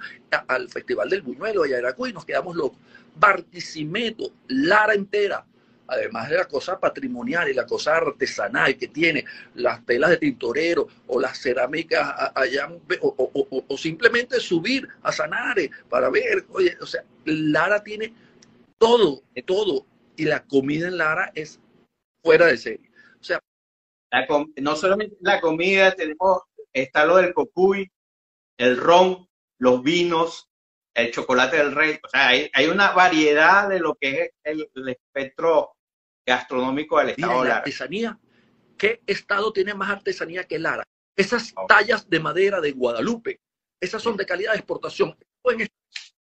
al 0.48 0.68
festival 0.70 1.10
del 1.10 1.22
buñuelo 1.22 1.62
de 1.62 1.70
Yaracuy 1.70 2.10
y 2.10 2.12
nos 2.12 2.24
quedamos 2.24 2.56
locos. 2.56 2.78
Barquisimeto, 3.16 4.32
Lara 4.48 4.94
entera, 4.94 5.46
además 5.86 6.30
de 6.30 6.36
la 6.36 6.46
cosa 6.46 6.78
patrimonial 6.78 7.48
y 7.48 7.54
la 7.54 7.66
cosa 7.66 7.96
artesanal 7.96 8.76
que 8.76 8.88
tiene, 8.88 9.24
las 9.54 9.84
telas 9.84 10.10
de 10.10 10.16
tintorero 10.18 10.88
o 11.06 11.20
las 11.20 11.38
cerámicas 11.38 12.32
allá, 12.34 12.70
o, 13.00 13.76
simplemente 13.76 14.40
subir 14.40 14.88
a 15.02 15.12
Sanare 15.12 15.70
para 15.88 16.10
ver, 16.10 16.44
oye, 16.50 16.76
o 16.80 16.86
sea, 16.86 17.04
Lara 17.24 17.82
tiene 17.82 18.12
todo, 18.78 19.22
todo, 19.44 19.86
y 20.16 20.24
la 20.24 20.44
comida 20.44 20.88
en 20.88 20.98
Lara 20.98 21.32
es 21.34 21.60
fuera 22.22 22.46
de 22.46 22.56
serie. 22.56 22.90
O 23.20 23.24
sea, 23.24 23.40
no 24.56 24.76
solamente 24.76 25.16
la 25.20 25.40
comida, 25.40 25.92
tenemos, 25.92 26.42
está 26.72 27.04
lo 27.04 27.16
del 27.16 27.34
cocuy, 27.34 27.90
el 28.58 28.76
ron, 28.76 29.28
los 29.58 29.82
vinos, 29.82 30.48
el 30.94 31.10
chocolate 31.10 31.56
del 31.56 31.74
rey. 31.74 31.98
O 32.02 32.08
sea, 32.08 32.28
hay, 32.28 32.50
hay 32.52 32.66
una 32.66 32.92
variedad 32.92 33.68
de 33.68 33.80
lo 33.80 33.94
que 33.96 34.22
es 34.22 34.30
el, 34.44 34.68
el 34.74 34.88
espectro 34.88 35.76
gastronómico 36.26 36.98
del 36.98 37.10
estado 37.10 37.42
de 37.42 37.48
Lara. 37.48 37.58
artesanía. 37.58 38.18
¿Qué 38.78 39.02
estado 39.06 39.52
tiene 39.52 39.74
más 39.74 39.90
artesanía 39.90 40.44
que 40.44 40.58
Lara? 40.58 40.84
Esas 41.16 41.54
tallas 41.68 42.08
de 42.08 42.20
madera 42.20 42.60
de 42.60 42.72
Guadalupe, 42.72 43.40
esas 43.80 44.02
son 44.02 44.16
de 44.16 44.26
calidad 44.26 44.52
de 44.52 44.58
exportación. 44.58 45.16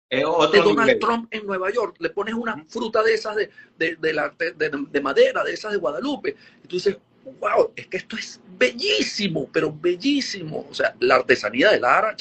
de 0.09 0.59
Donald 0.59 0.99
Trump 0.99 1.27
en 1.31 1.45
Nueva 1.45 1.71
York, 1.71 1.95
le 1.99 2.09
pones 2.09 2.33
una 2.33 2.65
fruta 2.67 3.03
de 3.03 3.13
esas 3.13 3.35
de, 3.35 3.49
de, 3.77 3.95
de, 3.95 5.01
madera, 5.01 5.43
de 5.43 5.53
esas 5.53 5.71
de 5.71 5.77
Guadalupe, 5.77 6.35
y 6.63 6.67
tú 6.67 6.75
dices, 6.75 6.97
wow, 7.39 7.71
es 7.75 7.87
que 7.87 7.97
esto 7.97 8.17
es 8.17 8.41
bellísimo, 8.57 9.49
pero 9.53 9.71
bellísimo. 9.71 10.67
O 10.69 10.73
sea, 10.73 10.95
la 10.99 11.15
artesanía 11.15 11.71
de 11.71 11.79
Lara, 11.79 12.15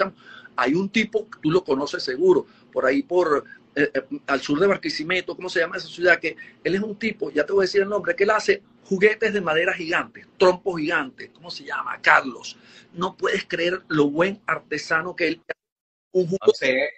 hay 0.61 0.75
un 0.75 0.91
tipo, 0.91 1.27
tú 1.41 1.51
lo 1.51 1.65
conoces 1.65 2.03
seguro, 2.03 2.47
por 2.73 2.85
ahí 2.85 3.03
por 3.03 3.45
eh, 3.75 3.91
eh, 3.95 4.03
al 4.27 4.41
sur 4.41 4.61
de 4.61 4.67
Barquisimeto, 4.67 5.35
¿cómo 5.35 5.49
se 5.49 5.61
llama 5.61 5.77
esa 5.77 5.89
ciudad? 5.89 6.19
Que 6.19 6.37
él 6.63 6.75
es 6.75 6.83
un 6.83 6.97
tipo, 6.97 7.31
ya 7.31 7.47
te 7.47 7.53
voy 7.53 7.63
a 7.63 7.67
decir 7.67 7.83
el 7.83 7.89
nombre, 7.89 8.15
que 8.15 8.25
él 8.25 8.31
hace 8.31 8.63
juguetes 8.85 9.33
de 9.33 9.41
madera 9.41 9.73
gigantes, 9.73 10.27
trompos 10.37 10.81
gigantes, 10.81 11.31
¿cómo 11.33 11.51
se 11.51 11.65
llama? 11.65 12.01
Carlos. 12.03 12.59
No 12.93 13.17
puedes 13.17 13.45
creer 13.47 13.83
lo 13.89 14.11
buen 14.11 14.41
artesano 14.47 15.17
que 15.17 15.29
él 15.29 15.43
un 16.13 16.29
No 16.29 16.53
sé, 16.53 16.91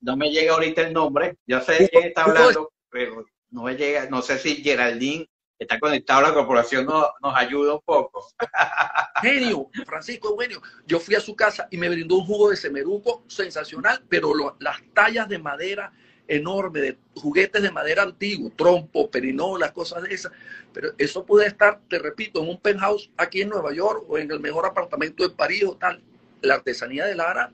no 0.00 0.16
me 0.16 0.30
llega 0.30 0.54
ahorita 0.54 0.82
el 0.82 0.92
nombre, 0.92 1.36
yo 1.46 1.60
sé 1.60 1.74
de 1.74 1.88
quién 1.88 2.04
está 2.08 2.24
hablando, 2.24 2.72
pero 2.90 3.24
no 3.50 3.62
me 3.62 3.76
llega, 3.76 4.10
no 4.10 4.20
sé 4.20 4.38
si 4.38 4.56
Geraldine 4.56 5.28
está 5.58 5.78
conectado 5.80 6.22
la 6.22 6.34
corporación, 6.34 6.86
nos, 6.86 7.06
nos 7.22 7.34
ayuda 7.34 7.74
un 7.74 7.80
poco. 7.84 8.26
Genio, 9.22 9.68
Francisco 9.86 10.28
Eugenio. 10.30 10.62
Yo 10.86 11.00
fui 11.00 11.14
a 11.14 11.20
su 11.20 11.34
casa 11.34 11.66
y 11.70 11.76
me 11.76 11.88
brindó 11.88 12.16
un 12.16 12.26
jugo 12.26 12.50
de 12.50 12.56
semeruco 12.56 13.24
sensacional, 13.26 14.02
pero 14.08 14.32
las 14.60 14.78
tallas 14.94 15.28
de 15.28 15.38
madera 15.38 15.92
enorme 16.28 16.80
de 16.80 16.98
juguetes 17.16 17.62
de 17.62 17.70
madera 17.70 18.02
antiguo, 18.02 18.52
trompo, 18.54 19.10
perinolas, 19.10 19.72
cosas 19.72 20.02
de 20.02 20.14
esas. 20.14 20.32
Pero 20.72 20.92
eso 20.98 21.24
puede 21.24 21.48
estar, 21.48 21.80
te 21.88 21.98
repito, 21.98 22.42
en 22.42 22.50
un 22.50 22.60
penthouse 22.60 23.10
aquí 23.16 23.40
en 23.40 23.48
Nueva 23.48 23.72
York 23.72 24.04
o 24.08 24.18
en 24.18 24.30
el 24.30 24.38
mejor 24.38 24.66
apartamento 24.66 25.26
de 25.26 25.34
París 25.34 25.64
o 25.64 25.76
tal. 25.76 26.02
La 26.42 26.54
artesanía 26.54 27.06
de 27.06 27.16
Lara, 27.16 27.52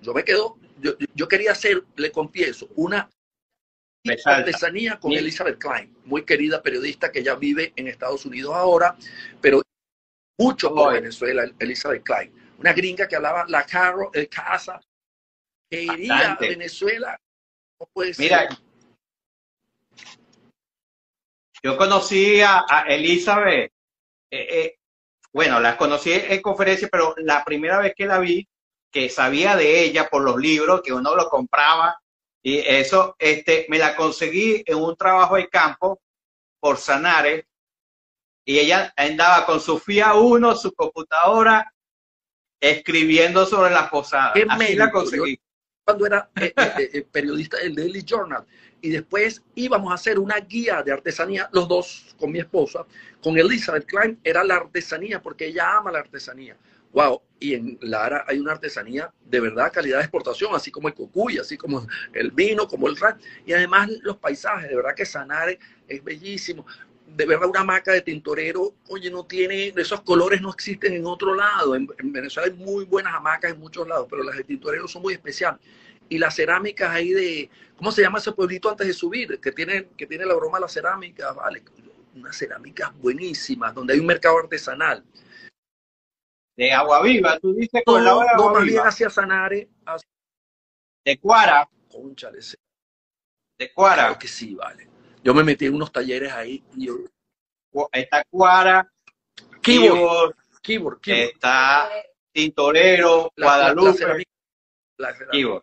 yo 0.00 0.14
me 0.14 0.22
quedo, 0.22 0.56
yo, 0.80 0.92
yo 1.14 1.26
quería 1.26 1.52
hacer, 1.52 1.82
le 1.96 2.12
confieso, 2.12 2.68
una 2.76 3.08
artesanía 4.24 4.98
con 4.98 5.12
Elizabeth 5.12 5.58
Klein, 5.58 5.96
muy 6.04 6.24
querida 6.24 6.62
periodista 6.62 7.12
que 7.12 7.22
ya 7.22 7.34
vive 7.36 7.72
en 7.76 7.86
Estados 7.88 8.26
Unidos 8.26 8.54
ahora, 8.54 8.96
pero 9.40 9.62
mucho 10.38 10.74
por 10.74 10.94
Venezuela, 10.94 11.44
Elizabeth 11.58 12.02
Klein. 12.02 12.32
Una 12.58 12.72
gringa 12.72 13.06
que 13.06 13.16
hablaba 13.16 13.44
la 13.48 13.64
carro, 13.64 14.10
el 14.12 14.28
casa, 14.28 14.80
que 15.70 15.82
iría 15.82 16.32
a 16.32 16.36
Venezuela 16.36 17.18
Mira, 18.18 18.48
yo 21.62 21.76
conocí 21.76 22.40
a, 22.40 22.84
Elizabeth, 22.88 23.72
eh, 24.30 24.46
eh, 24.50 24.78
bueno, 25.32 25.60
la 25.60 25.76
conocí 25.76 26.12
en 26.12 26.40
conferencia, 26.40 26.88
pero 26.90 27.14
la 27.18 27.44
primera 27.44 27.78
vez 27.78 27.94
que 27.96 28.06
la 28.06 28.18
vi, 28.18 28.46
que 28.90 29.08
sabía 29.08 29.56
de 29.56 29.84
ella 29.84 30.08
por 30.08 30.22
los 30.22 30.36
libros, 30.36 30.82
que 30.82 30.92
uno 30.92 31.14
lo 31.14 31.28
compraba, 31.28 32.01
y 32.42 32.58
eso, 32.58 33.16
este, 33.18 33.66
me 33.68 33.78
la 33.78 33.94
conseguí 33.94 34.62
en 34.66 34.76
un 34.76 34.96
trabajo 34.96 35.36
de 35.36 35.48
campo 35.48 36.00
por 36.60 36.76
Sanare, 36.76 37.46
y 38.44 38.58
ella 38.58 38.92
andaba 38.96 39.46
con 39.46 39.60
su 39.60 39.78
FIA 39.78 40.14
1, 40.14 40.56
su 40.56 40.72
computadora, 40.72 41.72
escribiendo 42.60 43.46
sobre 43.46 43.70
la 43.70 43.88
posada. 43.88 44.32
Así 44.48 44.74
la 44.74 44.90
conseguí 44.90 45.38
cuando 45.84 46.06
era 46.06 46.30
eh, 46.36 46.52
eh, 46.56 46.90
eh, 46.92 47.02
periodista 47.10 47.58
del 47.58 47.74
Daily 47.74 48.02
Journal. 48.04 48.44
Y 48.80 48.90
después 48.90 49.42
íbamos 49.54 49.92
a 49.92 49.94
hacer 49.94 50.18
una 50.18 50.38
guía 50.38 50.82
de 50.82 50.92
artesanía, 50.92 51.48
los 51.52 51.68
dos 51.68 52.16
con 52.18 52.32
mi 52.32 52.40
esposa, 52.40 52.84
con 53.22 53.38
Elizabeth 53.38 53.86
Klein, 53.86 54.18
era 54.24 54.42
la 54.42 54.56
artesanía, 54.56 55.22
porque 55.22 55.46
ella 55.46 55.76
ama 55.76 55.92
la 55.92 56.00
artesanía. 56.00 56.56
Wow, 56.92 57.22
y 57.42 57.54
en 57.54 57.78
Lara 57.80 58.24
hay 58.28 58.38
una 58.38 58.52
artesanía 58.52 59.12
de 59.24 59.40
verdad, 59.40 59.72
calidad 59.72 59.98
de 59.98 60.04
exportación, 60.04 60.54
así 60.54 60.70
como 60.70 60.88
el 60.88 60.94
cocuy, 60.94 61.38
así 61.38 61.56
como 61.56 61.86
el 62.12 62.30
vino, 62.30 62.68
como 62.68 62.88
el 62.88 62.96
rat, 62.96 63.20
y 63.44 63.52
además 63.52 63.90
los 64.02 64.16
paisajes, 64.18 64.68
de 64.68 64.76
verdad 64.76 64.94
que 64.94 65.04
Sanare 65.04 65.58
es 65.88 66.02
bellísimo 66.04 66.64
de 67.16 67.26
verdad 67.26 67.48
una 67.48 67.60
hamaca 67.60 67.92
de 67.92 68.00
tintorero, 68.00 68.74
oye, 68.88 69.10
no 69.10 69.26
tiene, 69.26 69.72
esos 69.76 70.00
colores 70.00 70.40
no 70.40 70.50
existen 70.50 70.94
en 70.94 71.04
otro 71.04 71.34
lado. 71.34 71.74
En, 71.74 71.86
Venezuela 72.04 72.50
hay 72.50 72.58
muy 72.58 72.84
buenas 72.84 73.14
hamacas 73.14 73.52
en 73.52 73.60
muchos 73.60 73.86
lados, 73.86 74.06
pero 74.08 74.22
las 74.22 74.36
de 74.36 74.44
tintorero 74.44 74.88
son 74.88 75.02
muy 75.02 75.12
especiales. 75.12 75.60
Y 76.08 76.18
las 76.18 76.34
cerámicas 76.34 76.90
ahí 76.90 77.10
de, 77.10 77.50
¿cómo 77.76 77.92
se 77.92 78.02
llama 78.02 78.18
ese 78.18 78.32
pueblito 78.32 78.70
antes 78.70 78.86
de 78.86 78.92
subir? 78.92 79.38
Que 79.40 79.52
tiene, 79.52 79.88
que 79.96 80.06
tiene 80.06 80.24
la 80.24 80.34
broma 80.34 80.58
de 80.58 80.62
la 80.62 80.68
cerámica, 80.68 81.32
vale, 81.32 81.62
unas 82.14 82.36
cerámicas 82.36 82.90
buenísimas, 82.98 83.74
donde 83.74 83.94
hay 83.94 84.00
un 84.00 84.06
mercado 84.06 84.38
artesanal. 84.38 85.04
De 86.56 86.70
agua 86.72 87.02
viva, 87.02 87.38
tú 87.38 87.54
dices 87.54 87.82
con 87.84 88.04
no, 88.04 88.20
agua 88.20 88.32
no, 88.36 88.60
bien 88.60 88.80
hacia 88.80 89.08
Sanare. 89.08 89.68
De 91.04 91.18
Cuara. 91.18 91.68
Conchale. 91.90 92.38
De 93.58 93.72
Cuara. 93.72 94.02
Claro 94.04 94.18
que 94.18 94.28
sí, 94.28 94.54
vale. 94.54 94.88
Yo 95.24 95.34
me 95.34 95.44
metí 95.44 95.66
en 95.66 95.74
unos 95.74 95.92
talleres 95.92 96.32
ahí. 96.32 96.62
Y 96.76 96.86
yo... 96.86 96.96
Está 97.90 98.22
Cuara, 98.28 98.92
Keyboard, 99.62 100.34
keyboard, 100.60 100.98
está 101.04 101.88
Tintorero, 102.32 103.32
Guadalupe, 103.36 104.26
la, 104.98 105.62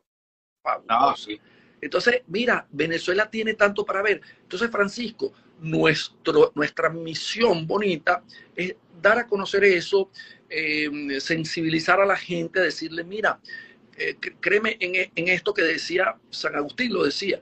Entonces, 1.82 2.24
mira, 2.28 2.66
Venezuela 2.72 3.30
tiene 3.30 3.54
tanto 3.56 3.86
para 3.86 4.02
ver. 4.02 4.22
Entonces, 4.42 4.72
Francisco, 4.72 5.34
nuestro, 5.60 6.52
nuestra 6.56 6.90
misión 6.90 7.68
bonita 7.68 8.24
es 8.56 8.76
dar 9.02 9.20
a 9.20 9.28
conocer 9.28 9.64
eso, 9.66 10.10
eh, 10.50 11.20
sensibilizar 11.20 12.00
a 12.00 12.06
la 12.06 12.18
gente, 12.18 12.60
decirle, 12.60 13.04
mira, 13.04 13.40
eh, 13.98 14.16
créeme 14.40 14.78
en, 14.80 15.12
en, 15.16 15.28
esto 15.28 15.54
que 15.54 15.62
decía 15.62 16.16
San 16.30 16.56
Agustín, 16.56 16.94
lo 16.94 17.04
decía, 17.04 17.42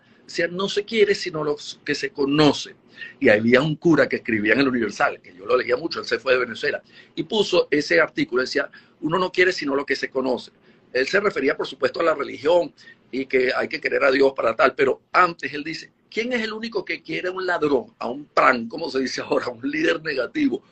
no 0.52 0.67
se 0.67 0.84
quiere 0.84 1.15
sino 1.15 1.43
lo 1.43 1.56
que 1.86 1.96
se 1.96 2.10
conoce. 2.10 2.76
Y 3.20 3.30
había 3.30 3.62
un 3.62 3.76
cura 3.76 4.10
que 4.10 4.17
escribía 4.17 4.54
en 4.54 4.62
el 4.62 4.67
Universal, 4.67 5.22
que 5.22 5.36
yo 5.36 5.46
lo 5.46 5.56
leía 5.56 5.78
mucho, 5.78 6.00
él 6.00 6.06
se 6.06 6.20
fue 6.20 6.34
de 6.34 6.39
Venezuela, 6.39 6.82
y 7.15 7.24
puso 7.24 7.67
ese 7.70 8.02
artículo, 8.02 8.41
decía, 8.41 8.70
uno 9.02 9.20
no 9.20 9.32
quiere 9.32 9.52
sino 9.52 9.76
lo 9.76 9.86
que 9.86 9.96
se 9.96 10.10
conoce. 10.10 10.52
Él 10.93 11.08
se 11.08 11.20
refería, 11.20 11.56
por 11.56 11.67
supuesto, 11.67 12.00
a 12.00 12.04
la 12.04 12.15
religión 12.15 12.74
y 13.12 13.26
que 13.28 13.52
hay 13.56 13.67
que 13.67 13.80
querer 13.80 14.04
a 14.04 14.12
Dios 14.12 14.34
para 14.36 14.56
tal, 14.56 14.74
pero 14.74 15.04
antes 15.12 15.54
él 15.54 15.63
dice, 15.63 15.91
¿quién 16.10 16.34
es 16.34 16.41
el 16.41 16.54
único 16.54 16.84
que 16.84 17.04
quiere 17.04 17.28
a 17.28 17.32
un 17.32 17.46
ladrón, 17.46 17.93
a 18.00 18.10
un 18.10 18.26
pran, 18.26 18.67
como 18.67 18.89
se 18.89 19.00
dice 19.00 19.22
ahora, 19.22 19.46
a 19.46 19.50
un 19.50 19.70
líder 19.70 20.02
negativo? 20.02 20.63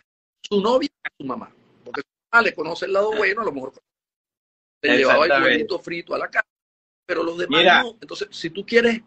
Su 0.41 0.61
novia 0.61 0.89
su 1.17 1.25
mamá 1.25 1.53
le 2.41 2.53
conoce 2.53 2.85
el 2.85 2.93
lado 2.93 3.11
bueno, 3.15 3.41
a 3.41 3.45
lo 3.45 3.51
mejor 3.51 3.73
le 4.81 4.97
llevaba 4.97 5.25
el 5.25 5.43
huevito 5.43 5.79
frito 5.79 6.13
a 6.13 6.19
la 6.19 6.29
casa, 6.29 6.47
pero 7.05 7.23
los 7.23 7.37
demás 7.37 7.83
no. 7.83 7.97
Entonces, 8.01 8.27
si 8.31 8.49
tú 8.49 8.65
quieres, 8.65 9.01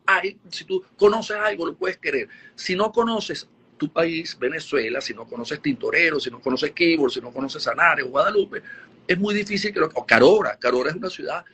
si 0.51 0.65
tú 0.65 0.85
conoces 0.97 1.37
algo, 1.37 1.67
lo 1.67 1.77
puedes 1.77 1.99
querer. 1.99 2.29
Si 2.55 2.75
no 2.75 2.93
conoces 2.93 3.49
tu 3.77 3.93
país, 3.93 4.37
Venezuela, 4.39 5.01
si 5.01 5.15
no 5.15 5.27
conoces 5.27 5.63
Tintorero, 5.63 6.19
si 6.19 6.31
no 6.31 6.41
conoces 6.41 6.73
Keyboard, 6.73 7.13
si 7.13 7.21
no 7.21 7.33
conoces 7.33 7.63
Sanare 7.63 8.03
o 8.03 8.09
Guadalupe, 8.09 8.63
es 9.07 9.19
muy 9.19 9.35
difícil 9.35 9.73
que 9.73 9.81
lo... 9.81 9.89
O 9.95 10.05
Carora, 10.05 10.59
Carora 10.59 10.91
es 10.91 10.97
una 10.97 11.11
ciudad 11.11 11.45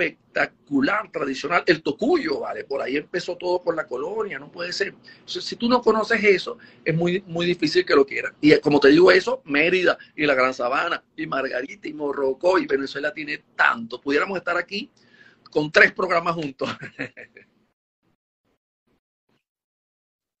espectacular, 0.00 1.10
tradicional. 1.10 1.62
El 1.66 1.82
Tocuyo, 1.82 2.40
¿vale? 2.40 2.64
Por 2.64 2.80
ahí 2.80 2.96
empezó 2.96 3.36
todo 3.36 3.60
con 3.60 3.76
la 3.76 3.86
colonia, 3.86 4.38
no 4.38 4.50
puede 4.50 4.72
ser. 4.72 4.94
Si 5.24 5.56
tú 5.56 5.68
no 5.68 5.82
conoces 5.82 6.22
eso, 6.22 6.58
es 6.84 6.94
muy, 6.94 7.22
muy 7.26 7.46
difícil 7.46 7.84
que 7.84 7.94
lo 7.94 8.06
quieras. 8.06 8.32
Y 8.40 8.58
como 8.60 8.80
te 8.80 8.88
digo 8.88 9.10
eso, 9.10 9.42
Mérida 9.44 9.98
y 10.16 10.26
la 10.26 10.34
Gran 10.34 10.54
Sabana 10.54 11.02
y 11.16 11.26
Margarita 11.26 11.88
y 11.88 11.92
Morrocoy 11.92 12.62
y 12.62 12.66
Venezuela 12.66 13.12
tiene 13.12 13.42
tanto. 13.56 14.00
Pudiéramos 14.00 14.38
estar 14.38 14.56
aquí 14.56 14.90
con 15.50 15.70
tres 15.70 15.92
programas 15.92 16.34
juntos. 16.34 16.68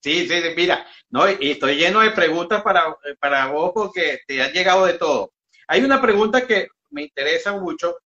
Sí, 0.02 0.26
sí, 0.26 0.34
mira, 0.56 0.86
no, 1.10 1.30
y 1.30 1.50
estoy 1.50 1.76
lleno 1.76 2.00
de 2.00 2.12
preguntas 2.12 2.62
para, 2.62 2.96
para 3.20 3.48
vos 3.48 3.72
porque 3.74 4.20
te 4.26 4.42
han 4.42 4.50
llegado 4.50 4.86
de 4.86 4.94
todo. 4.94 5.34
Hay 5.68 5.82
una 5.82 6.00
pregunta 6.00 6.46
que 6.46 6.68
me 6.90 7.02
interesa 7.02 7.52
mucho. 7.52 7.96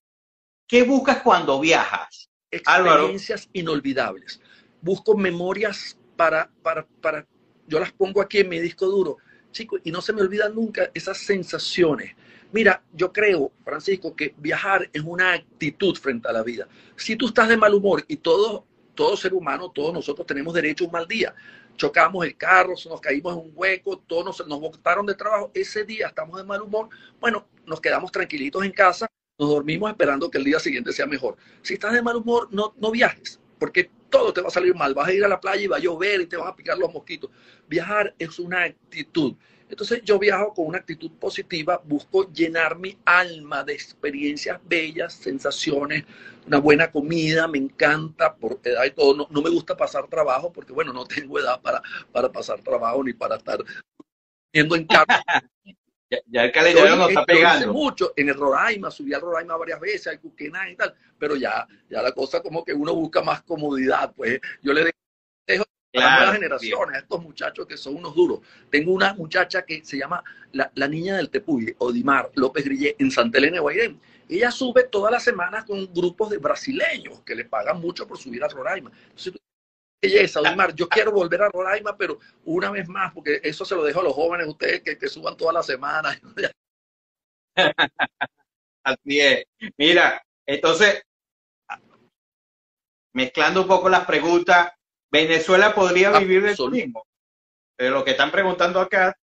¿Qué 0.67 0.83
buscas 0.83 1.23
cuando 1.23 1.61
viajas? 1.61 2.31
Experiencias 2.51 3.51
inolvidables. 3.53 4.41
Busco 4.81 5.15
memorias 5.15 5.99
para, 6.17 6.51
para, 6.63 6.87
para, 7.03 7.27
yo 7.67 7.81
las 7.81 7.93
pongo 7.93 8.23
aquí 8.23 8.39
en 8.39 8.49
mi 8.49 8.59
disco 8.61 8.87
duro, 8.87 9.19
chicos, 9.53 9.81
y 9.85 9.91
no 9.91 10.01
se 10.01 10.15
me 10.15 10.23
olvidan 10.23 10.55
nunca 10.55 10.91
esas 10.95 11.19
sensaciones. 11.19 12.15
Mira, 12.51 12.83
yo 12.95 13.13
creo, 13.13 13.53
Francisco, 13.63 14.17
que 14.17 14.35
viajar 14.39 14.89
es 14.93 15.03
una 15.03 15.35
actitud 15.35 15.97
frente 15.97 16.29
a 16.29 16.33
la 16.33 16.43
vida. 16.43 16.67
Si 16.97 17.17
tú 17.17 17.27
estás 17.27 17.49
de 17.49 17.59
mal 17.59 17.75
humor 17.75 18.03
y 18.09 18.17
todo, 18.17 18.65
todo 18.95 19.17
ser 19.19 19.35
humano, 19.35 19.71
todos 19.71 19.93
nosotros 19.93 20.27
tenemos 20.27 20.55
derecho 20.55 20.85
a 20.85 20.87
un 20.87 20.93
mal 20.93 21.07
día, 21.07 21.35
chocamos 21.77 22.25
el 22.25 22.37
carro, 22.37 22.75
nos 22.89 23.01
caímos 23.03 23.35
en 23.35 23.41
un 23.41 23.53
hueco, 23.55 23.99
todos 23.99 24.25
nos, 24.25 24.47
nos 24.47 24.61
botaron 24.61 25.05
de 25.05 25.15
trabajo, 25.15 25.51
ese 25.53 25.85
día 25.85 26.07
estamos 26.07 26.39
de 26.39 26.45
mal 26.45 26.63
humor, 26.63 26.89
bueno, 27.21 27.47
nos 27.67 27.81
quedamos 27.81 28.13
tranquilitos 28.13 28.65
en 28.65 28.73
casa, 28.73 29.09
nos 29.39 29.49
dormimos 29.49 29.91
esperando 29.91 30.31
que 30.31 30.39
el 30.39 30.45
día 30.45 30.59
siguiente 30.59 30.93
sea 30.93 31.07
mejor. 31.07 31.37
Si 31.63 31.75
estás 31.75 31.93
de 31.93 32.03
mal 32.03 32.17
humor, 32.17 32.49
no, 32.51 32.75
no 32.79 32.91
viajes, 32.91 33.41
porque 33.59 33.91
todo 34.11 34.33
te 34.33 34.41
va 34.41 34.49
a 34.49 34.53
salir 34.53 34.75
mal. 34.75 34.95
Vas 34.95 35.09
a 35.09 35.13
ir 35.13 35.25
a 35.25 35.29
la 35.29 35.41
playa 35.41 35.63
y 35.63 35.67
va 35.67 35.77
a 35.77 35.81
llover 35.81 36.21
y 36.21 36.27
te 36.27 36.37
van 36.37 36.49
a 36.49 36.57
picar 36.57 36.79
los 36.79 36.93
mosquitos. 36.93 37.31
Viajar 37.69 38.15
es 38.19 38.39
una 38.39 38.63
actitud. 38.63 39.35
Entonces 39.69 40.03
yo 40.05 40.19
viajo 40.19 40.55
con 40.55 40.67
una 40.67 40.79
actitud 40.79 41.11
positiva, 41.13 41.83
busco 41.85 42.31
llenar 42.33 42.79
mi 42.79 42.97
alma 43.05 43.65
de 43.65 43.73
experiencias 43.73 44.61
bellas, 44.65 45.15
sensaciones, 45.15 46.05
una 46.47 46.59
buena 46.59 46.93
comida, 46.93 47.49
me 47.49 47.59
encanta, 47.59 48.37
por 48.37 48.61
edad 48.63 48.85
y 48.85 48.91
todo, 48.91 49.17
no, 49.17 49.27
no 49.31 49.43
me 49.43 49.51
gusta 49.51 49.77
pasar 49.77 50.07
trabajo 50.07 50.53
porque 50.53 50.73
bueno, 50.73 50.93
no 50.93 51.07
tengo 51.07 51.41
edad 51.41 51.61
para, 51.61 51.83
para 52.13 52.31
pasar 52.31 52.61
trabajo 52.61 53.03
ni 53.03 53.15
para 53.15 53.37
estar 53.37 53.59
viendo 54.53 54.77
en 54.77 54.87
casa. 54.87 55.25
ya, 56.11 56.45
el 56.45 56.53
calendario 56.53 56.97
no 56.97 57.09
está 57.09 57.25
pegando. 57.25 57.73
mucho 57.73 58.13
en 58.17 58.29
el 58.29 58.35
Roraima, 58.35 58.91
subí 58.91 59.15
al 59.15 59.21
Roraima 59.21 59.57
varias 59.57 59.81
veces, 59.81 60.07
al 60.09 60.21
Cuquená 60.21 60.71
y 60.71 60.77
tal, 60.77 60.95
pero 61.19 61.37
ya, 61.37 61.67
ya 61.89 62.03
la 62.03 62.13
cosa 62.13 62.41
como 62.43 62.65
que 62.65 62.75
uno 62.75 62.95
busca 62.95 63.23
más 63.23 63.43
comodidad, 63.43 64.13
pues 64.15 64.41
yo 64.63 64.73
le 64.73 64.85
dejo 65.47 65.65
a 65.97 66.01
las 66.01 66.19
nuevas 66.19 66.35
generaciones, 66.35 66.97
a 66.97 66.99
estos 67.01 67.23
muchachos 67.23 67.67
que 67.67 67.77
son 67.77 67.97
unos 67.97 68.15
duros. 68.15 68.41
Tengo 68.71 68.93
una 68.93 69.15
muchacha 69.15 69.63
que 69.63 69.85
se 69.85 69.97
llama 69.97 70.23
la, 70.53 70.71
la 70.75 70.89
niña 70.89 71.17
del 71.17 71.31
Tepuy, 71.31 71.75
Odimar 71.79 72.31
López 72.35 72.65
Grillé, 72.65 72.97
en 72.99 73.11
Santa 73.11 73.39
Elena 73.39 73.55
de 73.55 73.61
Guairén. 73.61 74.01
Ella 74.29 74.51
sube 74.51 74.85
todas 74.85 75.13
las 75.13 75.23
semanas 75.23 75.65
con 75.65 75.93
grupos 75.93 76.31
de 76.31 76.39
brasileños 76.39 77.21
que 77.21 77.35
le 77.35 77.45
pagan 77.45 77.81
mucho 77.81 78.07
por 78.07 78.19
subir 78.19 78.43
a 78.43 78.49
Roraima. 78.49 78.91
Entonces, 79.11 79.35
belleza, 80.05 80.41
Odimar, 80.41 80.75
yo 80.75 80.89
quiero 80.89 81.13
volver 81.13 81.43
a 81.43 81.49
Roraima, 81.49 81.97
pero 81.97 82.19
una 82.45 82.71
vez 82.71 82.89
más, 82.89 83.13
porque 83.13 83.41
eso 83.43 83.65
se 83.65 83.75
lo 83.75 83.85
dejo 83.85 84.01
a 84.01 84.05
los 84.05 84.13
jóvenes, 84.13 84.47
ustedes 84.47 84.83
que, 84.83 84.99
que 84.99 85.09
suban 85.09 85.37
todas 85.37 85.55
las 85.55 85.67
semanas. 85.67 86.21
Así 88.85 89.21
es. 89.21 89.45
Mira, 89.79 90.23
entonces, 90.47 91.03
mezclando 93.15 93.63
un 93.63 93.69
poco 93.69 93.89
las 93.89 94.05
preguntas, 94.05 94.73
Venezuela 95.11 95.75
podría 95.75 96.19
vivir 96.19 96.43
del 96.43 96.57
turismo. 96.57 97.07
Pero 97.77 97.95
lo 97.95 98.05
que 98.05 98.13
están 98.13 98.31
preguntando 98.31 98.81
acá, 98.81 99.17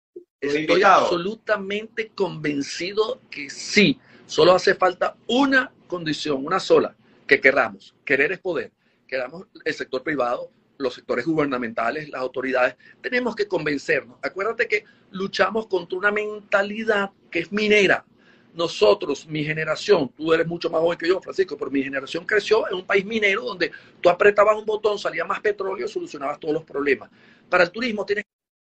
estoy 0.40 0.82
absolutamente 0.82 2.10
convencido 2.10 3.20
que 3.30 3.50
sí. 3.50 4.00
Solo 4.26 4.52
hace 4.52 4.74
falta 4.74 5.16
una 5.26 5.72
condición, 5.86 6.44
una 6.44 6.60
sola, 6.60 6.94
que 7.26 7.40
queramos. 7.40 7.94
Querer 8.04 8.32
es 8.32 8.38
poder. 8.38 8.72
Queramos 9.06 9.46
el 9.64 9.74
sector 9.74 10.02
privado, 10.02 10.50
los 10.78 10.94
sectores 10.94 11.26
gubernamentales, 11.26 12.08
las 12.08 12.20
autoridades. 12.20 12.76
Tenemos 13.00 13.36
que 13.36 13.46
convencernos. 13.46 14.18
Acuérdate 14.22 14.66
que 14.66 14.84
luchamos 15.10 15.66
contra 15.66 15.98
una 15.98 16.10
mentalidad 16.10 17.10
que 17.30 17.40
es 17.40 17.52
minera 17.52 18.04
nosotros, 18.58 19.26
mi 19.26 19.44
generación, 19.44 20.10
tú 20.16 20.32
eres 20.32 20.46
mucho 20.46 20.68
más 20.68 20.80
joven 20.80 20.98
que 20.98 21.06
yo, 21.06 21.20
Francisco, 21.20 21.56
pero 21.56 21.70
mi 21.70 21.82
generación 21.82 22.24
creció 22.24 22.68
en 22.68 22.74
un 22.74 22.84
país 22.84 23.04
minero 23.04 23.42
donde 23.42 23.70
tú 24.00 24.08
apretabas 24.10 24.56
un 24.56 24.66
botón, 24.66 24.98
salía 24.98 25.24
más 25.24 25.40
petróleo, 25.40 25.86
solucionabas 25.86 26.40
todos 26.40 26.54
los 26.54 26.64
problemas. 26.64 27.08
Para 27.48 27.64
el 27.64 27.70
turismo 27.70 28.04
tienes 28.04 28.24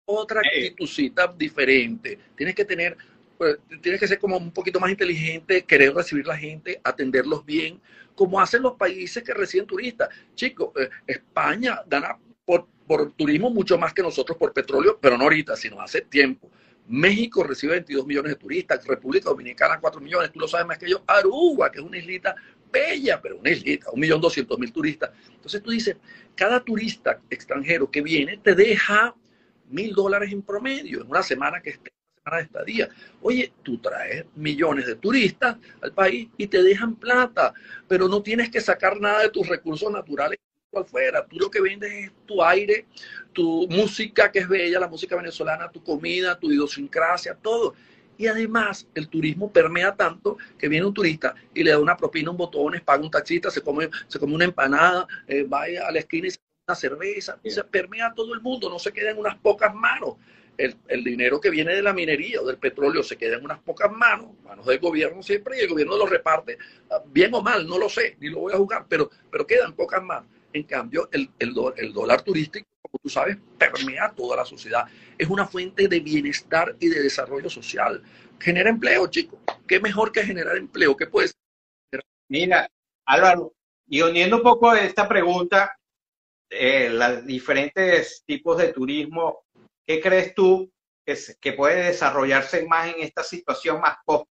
otra 0.06 0.42
actitudcita 0.42 1.34
diferente, 1.36 2.20
tienes 2.36 2.54
que 2.54 2.66
tener, 2.66 2.98
pues, 3.36 3.58
tienes 3.82 4.00
que 4.00 4.08
ser 4.08 4.20
como 4.20 4.38
un 4.38 4.52
poquito 4.52 4.80
más 4.80 4.92
inteligente, 4.92 5.64
querer 5.64 5.94
recibir 5.94 6.28
la 6.28 6.38
gente, 6.38 6.80
atenderlos 6.84 7.44
bien, 7.44 7.82
como 8.20 8.42
hacen 8.42 8.62
los 8.62 8.74
países 8.74 9.24
que 9.24 9.34
reciben 9.34 9.66
turistas. 9.66 10.10
Chicos, 10.36 10.72
eh, 10.76 10.90
España 11.08 11.82
gana 11.88 12.20
por, 12.44 12.68
por 12.86 13.14
turismo 13.14 13.50
mucho 13.50 13.78
más 13.78 13.94
que 13.94 14.02
nosotros 14.02 14.38
por 14.38 14.52
petróleo, 14.52 15.00
pero 15.02 15.18
no 15.18 15.24
ahorita, 15.24 15.56
sino 15.56 15.80
hace 15.80 16.02
tiempo. 16.02 16.52
México 16.86 17.46
recibe 17.46 17.76
22 17.76 18.06
millones 18.06 18.34
de 18.34 18.36
turistas, 18.36 18.86
República 18.86 19.30
Dominicana 19.30 19.80
4 19.80 20.02
millones, 20.02 20.34
tú 20.34 20.40
lo 20.42 20.50
sabes 20.50 20.68
más 20.68 20.78
que 20.78 20.90
yo, 20.90 21.02
Aruba, 21.08 21.72
que 21.72 21.80
es 21.80 21.86
una 21.86 21.98
islita 21.98 22.36
bella, 22.70 23.22
pero 23.22 23.38
una 23.38 23.52
islita, 23.52 23.90
un 23.90 24.02
millón 24.02 24.20
doscientos 24.20 24.60
mil 24.60 24.74
turistas. 24.74 25.12
Entonces 25.34 25.64
tú 25.64 25.72
dices, 25.72 25.96
cada 26.36 26.60
turista 26.60 27.22
extranjero 27.30 27.90
que 27.90 28.02
viene 28.02 28.36
te 28.36 28.54
deja 28.54 29.16
mil 29.70 29.94
dólares 29.94 30.34
en 30.34 30.42
promedio 30.42 31.04
en 31.04 31.10
una 31.10 31.24
semana 31.24 31.62
que 31.62 31.70
esté 31.70 31.90
de 32.38 32.44
estadía. 32.44 32.90
Oye, 33.22 33.52
tú 33.64 33.78
traes 33.80 34.26
millones 34.36 34.86
de 34.88 34.96
turistas 34.96 35.58
al 35.82 35.92
país 35.94 36.30
y 36.38 36.48
te 36.48 36.64
dejan 36.64 36.96
plata, 36.96 37.54
pero 37.88 38.08
no 38.08 38.22
tienes 38.22 38.50
que 38.50 38.62
sacar 38.62 39.00
nada 39.00 39.24
de 39.24 39.30
tus 39.30 39.48
recursos 39.48 39.92
naturales 39.92 40.40
cual 40.70 40.86
fuera. 40.86 41.26
Tú 41.26 41.38
lo 41.40 41.50
que 41.50 41.62
vendes 41.62 41.92
es 41.92 42.12
tu 42.26 42.44
aire, 42.44 42.86
tu 43.34 43.68
música 43.70 44.32
que 44.32 44.40
es 44.40 44.48
bella, 44.48 44.80
la 44.80 44.88
música 44.88 45.16
venezolana, 45.16 45.72
tu 45.72 45.84
comida, 45.84 46.38
tu 46.40 46.52
idiosincrasia, 46.52 47.36
todo. 47.36 47.74
Y 48.18 48.28
además 48.28 48.88
el 48.94 49.08
turismo 49.08 49.52
permea 49.52 49.96
tanto 49.96 50.38
que 50.58 50.68
viene 50.68 50.86
un 50.86 50.94
turista 50.94 51.34
y 51.54 51.64
le 51.64 51.72
da 51.72 51.80
una 51.80 51.98
propina, 51.98 52.32
un 52.32 52.38
botones, 52.38 52.82
paga 52.82 53.04
un 53.04 53.10
taxista, 53.10 53.50
se 53.50 53.62
come, 53.62 53.90
se 54.08 54.20
come 54.20 54.36
una 54.36 54.46
empanada, 54.46 55.08
eh, 55.28 55.44
va 55.44 55.64
a 55.64 55.92
la 55.92 56.00
esquina 56.00 56.28
y 56.28 56.32
se 56.32 56.40
una 56.70 56.76
cerveza, 56.76 57.40
y 57.44 57.50
se 57.50 57.64
permea 57.64 58.08
a 58.08 58.14
todo 58.14 58.34
el 58.36 58.42
mundo, 58.42 58.70
no 58.70 58.78
se 58.78 58.94
queda 58.94 59.10
en 59.10 59.18
unas 59.18 59.36
pocas 59.38 59.74
manos. 59.74 60.18
El, 60.60 60.76
el, 60.90 61.04
dinero 61.04 61.40
que 61.40 61.50
viene 61.50 61.74
de 61.74 61.82
la 61.82 61.94
minería 61.94 62.42
o 62.42 62.46
del 62.46 62.58
petróleo 62.58 63.02
se 63.02 63.18
queda 63.18 63.38
en 63.38 63.46
unas 63.46 63.60
pocas 63.60 63.90
manos, 63.92 64.32
manos 64.44 64.66
del 64.66 64.80
gobierno 64.80 65.24
siempre, 65.24 65.58
y 65.58 65.62
el 65.62 65.70
gobierno 65.70 65.96
lo 65.96 66.06
reparte, 66.06 66.58
ah, 66.92 67.02
bien 67.06 67.34
o 67.34 67.42
mal, 67.42 67.66
no 67.66 67.78
lo 67.78 67.88
sé, 67.88 68.18
ni 68.20 68.28
lo 68.28 68.40
voy 68.40 68.54
a 68.54 68.58
jugar, 68.58 68.86
pero, 68.90 69.10
pero 69.32 69.48
queda 69.48 69.66
en 69.66 69.74
pocas 69.74 70.04
manos. 70.04 70.30
En 70.52 70.64
cambio, 70.64 71.08
el, 71.12 71.30
el, 71.40 71.54
el 71.78 71.94
dólar 71.94 72.24
turístico, 72.24 72.68
como 72.82 73.00
tú 73.02 73.10
sabes, 73.10 73.38
permea 73.58 74.12
toda 74.16 74.36
la 74.36 74.46
sociedad. 74.46 74.86
Es 75.18 75.30
una 75.30 75.48
fuente 75.48 75.88
de 75.88 76.00
bienestar 76.00 76.76
y 76.80 76.90
de 76.90 77.04
desarrollo 77.04 77.50
social. 77.50 78.04
Genera 78.40 78.70
empleo, 78.70 79.08
chicos. 79.08 79.40
¿Qué 79.68 79.80
mejor 79.80 80.12
que 80.12 80.24
generar 80.24 80.58
empleo? 80.58 80.98
¿Qué 80.98 81.08
puedes 81.08 81.36
Mira, 82.30 82.70
Álvaro, 83.06 83.54
y 83.88 84.02
uniendo 84.02 84.38
un 84.38 84.44
poco 84.44 84.70
a 84.70 84.80
esta 84.82 85.08
pregunta, 85.08 85.76
eh, 86.50 86.90
los 86.92 87.26
diferentes 87.26 88.24
tipos 88.26 88.58
de 88.58 88.72
turismo, 88.72 89.46
¿qué 89.90 90.00
crees 90.00 90.36
tú 90.36 90.72
que, 91.04 91.18
que 91.42 91.54
puede 91.54 91.88
desarrollarse 91.88 92.64
más 92.68 92.94
en 92.94 93.02
esta 93.02 93.24
situación 93.24 93.82
más 93.82 93.98
post, 94.06 94.30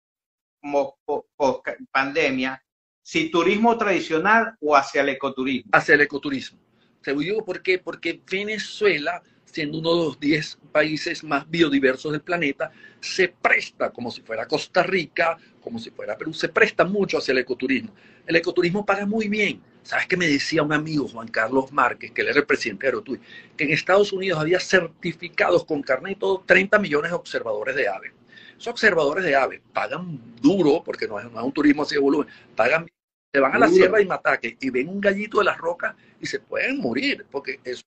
post 1.35 1.67
pandemia? 1.91 2.63
Si 3.03 3.31
turismo 3.31 3.79
tradicional 3.79 4.55
o 4.61 4.77
hacia 4.77 5.01
el 5.01 5.09
ecoturismo. 5.09 5.71
Hacia 5.73 5.95
el 5.95 6.03
ecoturismo. 6.03 6.59
Te 7.03 7.15
digo 7.15 7.43
por 7.43 7.63
qué, 7.63 7.79
porque 7.79 8.23
Venezuela 8.31 9.23
siendo 9.57 9.79
uno 9.79 9.95
de 9.95 10.05
los 10.05 10.21
10 10.21 10.59
países 10.71 11.25
más 11.25 11.49
biodiversos 11.49 12.13
del 12.13 12.21
planeta, 12.21 12.71
se 13.01 13.29
presta, 13.29 13.91
como 13.91 14.11
si 14.11 14.21
fuera 14.21 14.47
Costa 14.47 14.83
Rica, 14.83 15.39
como 15.63 15.79
si 15.79 15.91
fuera 15.91 16.15
Perú, 16.19 16.35
se 16.35 16.51
presta 16.51 16.85
mucho 16.85 17.17
hacia 17.17 17.33
el 17.33 17.39
ecoturismo. 17.39 17.91
El 18.27 18.37
ecoturismo 18.37 18.85
paga 18.85 19.07
muy 19.07 19.29
bien. 19.29 19.63
¿Sabes 19.83 20.07
qué 20.09 20.17
me 20.19 20.27
decía 20.27 20.63
un 20.63 20.75
amigo, 20.75 21.09
Juan 21.09 21.29
Carlos 21.29 21.73
Márquez, 21.73 22.11
que 22.11 22.21
él 22.21 22.29
era 22.29 22.41
el 22.41 22.45
presidente 22.45 22.83
de 22.83 22.89
Aerotui? 22.89 23.19
Que 23.57 23.65
en 23.65 23.71
Estados 23.71 24.13
Unidos 24.13 24.39
había 24.39 24.61
certificados 24.61 25.65
con 25.65 25.81
carne 25.81 26.13
y 26.13 26.17
todo 26.17 26.45
30 26.45 26.79
millones 26.79 27.13
de 27.13 27.17
observadores 27.17 27.75
de 27.77 27.89
aves. 27.89 28.13
Esos 28.59 28.67
observadores 28.67 29.25
de 29.25 29.37
aves 29.37 29.63
pagan 29.73 30.21
duro, 30.43 30.83
porque 30.85 31.09
no 31.09 31.19
es, 31.19 31.25
un 31.25 31.53
turismo 31.53 31.85
así 31.85 31.95
de 31.95 32.03
volumen, 32.03 32.29
pagan 32.55 32.87
se 33.33 33.41
van 33.41 33.55
a 33.55 33.59
la 33.59 33.69
sierra 33.69 34.03
y 34.03 34.07
Mataque 34.07 34.57
y 34.61 34.71
ven 34.71 34.89
un 34.89 35.01
gallito 35.01 35.39
de 35.39 35.45
las 35.45 35.59
rocas 35.59 35.95
y 36.21 36.27
se 36.27 36.41
pueden 36.41 36.79
morir, 36.79 37.27
porque 37.31 37.61
es 37.65 37.85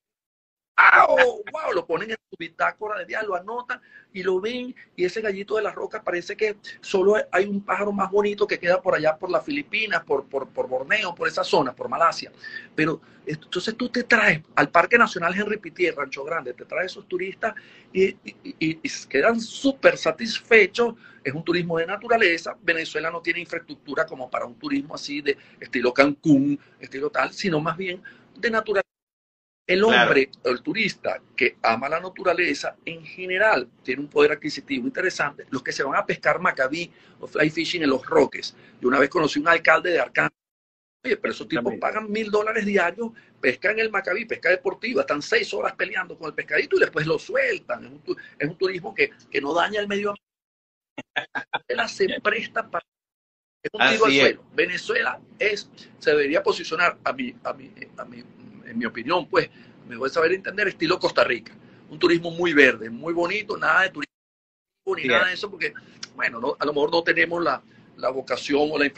¡Wow! 1.06 1.42
¡Wow! 1.52 1.72
Lo 1.74 1.86
ponen 1.86 2.10
en 2.10 2.16
su 2.30 2.36
bitácora 2.38 2.98
de 2.98 3.06
día, 3.06 3.22
lo 3.22 3.34
anotan 3.34 3.80
y 4.12 4.22
lo 4.22 4.40
ven. 4.40 4.74
Y 4.96 5.04
ese 5.04 5.20
gallito 5.20 5.56
de 5.56 5.62
la 5.62 5.72
roca 5.72 6.02
parece 6.02 6.36
que 6.36 6.56
solo 6.80 7.16
hay 7.30 7.46
un 7.46 7.62
pájaro 7.62 7.92
más 7.92 8.10
bonito 8.10 8.46
que 8.46 8.58
queda 8.58 8.80
por 8.80 8.94
allá, 8.94 9.16
por 9.16 9.30
las 9.30 9.44
Filipinas, 9.44 10.02
por, 10.04 10.26
por, 10.26 10.48
por 10.48 10.68
Borneo, 10.68 11.14
por 11.14 11.28
esa 11.28 11.44
zona, 11.44 11.74
por 11.74 11.88
Malasia. 11.88 12.32
Pero 12.74 13.00
entonces 13.26 13.76
tú 13.76 13.88
te 13.88 14.04
traes 14.04 14.40
al 14.54 14.70
Parque 14.70 14.98
Nacional 14.98 15.34
Henry 15.34 15.58
Pitié, 15.58 15.92
Rancho 15.92 16.24
Grande, 16.24 16.54
te 16.54 16.64
traes 16.64 16.92
esos 16.92 17.06
turistas 17.06 17.54
y, 17.92 18.16
y, 18.42 18.74
quedan 19.08 19.40
súper 19.40 19.96
satisfechos. 19.96 20.94
Es 21.22 21.34
un 21.34 21.44
turismo 21.44 21.78
de 21.78 21.86
naturaleza. 21.86 22.56
Venezuela 22.62 23.10
no 23.10 23.20
tiene 23.20 23.40
infraestructura 23.40 24.06
como 24.06 24.30
para 24.30 24.46
un 24.46 24.54
turismo 24.54 24.94
así 24.94 25.20
de 25.20 25.36
estilo 25.60 25.92
Cancún, 25.92 26.58
estilo 26.78 27.10
tal, 27.10 27.32
sino 27.32 27.60
más 27.60 27.76
bien 27.76 28.02
de 28.38 28.50
naturaleza 28.50 28.89
el 29.70 29.84
hombre, 29.84 30.28
el 30.42 30.62
turista 30.62 31.22
que 31.36 31.56
ama 31.62 31.88
la 31.88 32.00
naturaleza, 32.00 32.74
en 32.84 33.06
general 33.06 33.68
tiene 33.84 34.02
un 34.02 34.08
poder 34.08 34.32
adquisitivo 34.32 34.84
interesante. 34.84 35.46
Los 35.50 35.62
que 35.62 35.70
se 35.70 35.84
van 35.84 35.94
a 35.94 36.04
pescar 36.04 36.40
macabí 36.40 36.90
o 37.20 37.28
fly 37.28 37.50
fishing 37.50 37.84
en 37.84 37.90
los 37.90 38.04
roques. 38.04 38.56
Yo 38.80 38.88
una 38.88 38.98
vez 38.98 39.08
conocí 39.08 39.38
un 39.38 39.46
alcalde 39.46 39.90
de 39.90 40.00
Arkansas. 40.00 40.36
Oye, 41.04 41.16
pero 41.18 41.32
esos 41.32 41.46
tipos 41.46 41.72
pagan 41.80 42.10
mil 42.10 42.32
dólares 42.32 42.66
diarios, 42.66 43.12
pescan 43.40 43.78
el 43.78 43.92
macabí, 43.92 44.24
pesca 44.24 44.50
deportiva, 44.50 45.02
están 45.02 45.22
seis 45.22 45.54
horas 45.54 45.74
peleando 45.74 46.18
con 46.18 46.26
el 46.26 46.34
pescadito 46.34 46.76
y 46.76 46.80
después 46.80 47.06
lo 47.06 47.16
sueltan. 47.16 48.02
Es 48.40 48.48
un, 48.48 48.56
turismo 48.56 48.92
que, 48.92 49.12
no 49.40 49.54
daña 49.54 49.80
el 49.80 49.86
medio 49.86 50.14
ambiente. 51.68 51.94
se 51.94 52.20
presta 52.20 52.68
para 52.68 52.84
es 53.62 53.70
un 53.72 53.88
tiro 53.88 54.04
al 54.04 54.12
suelo. 54.12 54.44
Venezuela 54.52 55.20
es, 55.38 55.70
se 56.00 56.10
debería 56.10 56.42
posicionar 56.42 56.98
a 57.04 57.12
mi, 57.12 57.36
a 57.44 57.52
mi, 57.52 57.72
a 57.96 58.04
mi 58.04 58.24
en 58.70 58.78
mi 58.78 58.86
opinión, 58.86 59.28
pues, 59.28 59.50
me 59.86 59.96
voy 59.96 60.08
a 60.08 60.12
saber 60.12 60.32
entender, 60.32 60.68
estilo 60.68 60.98
Costa 60.98 61.24
Rica. 61.24 61.52
Un 61.90 61.98
turismo 61.98 62.30
muy 62.30 62.52
verde, 62.52 62.88
muy 62.88 63.12
bonito, 63.12 63.56
nada 63.56 63.82
de 63.82 63.90
turismo 63.90 64.14
ni 64.96 65.04
nada 65.04 65.26
de 65.26 65.34
eso, 65.34 65.50
porque, 65.50 65.72
bueno, 66.14 66.56
a 66.58 66.64
lo 66.64 66.72
mejor 66.72 66.90
no 66.90 67.02
tenemos 67.02 67.42
la, 67.42 67.62
vocación 68.10 68.70
o 68.72 68.78
la 68.78 68.90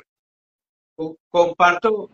Comparto, 1.28 2.10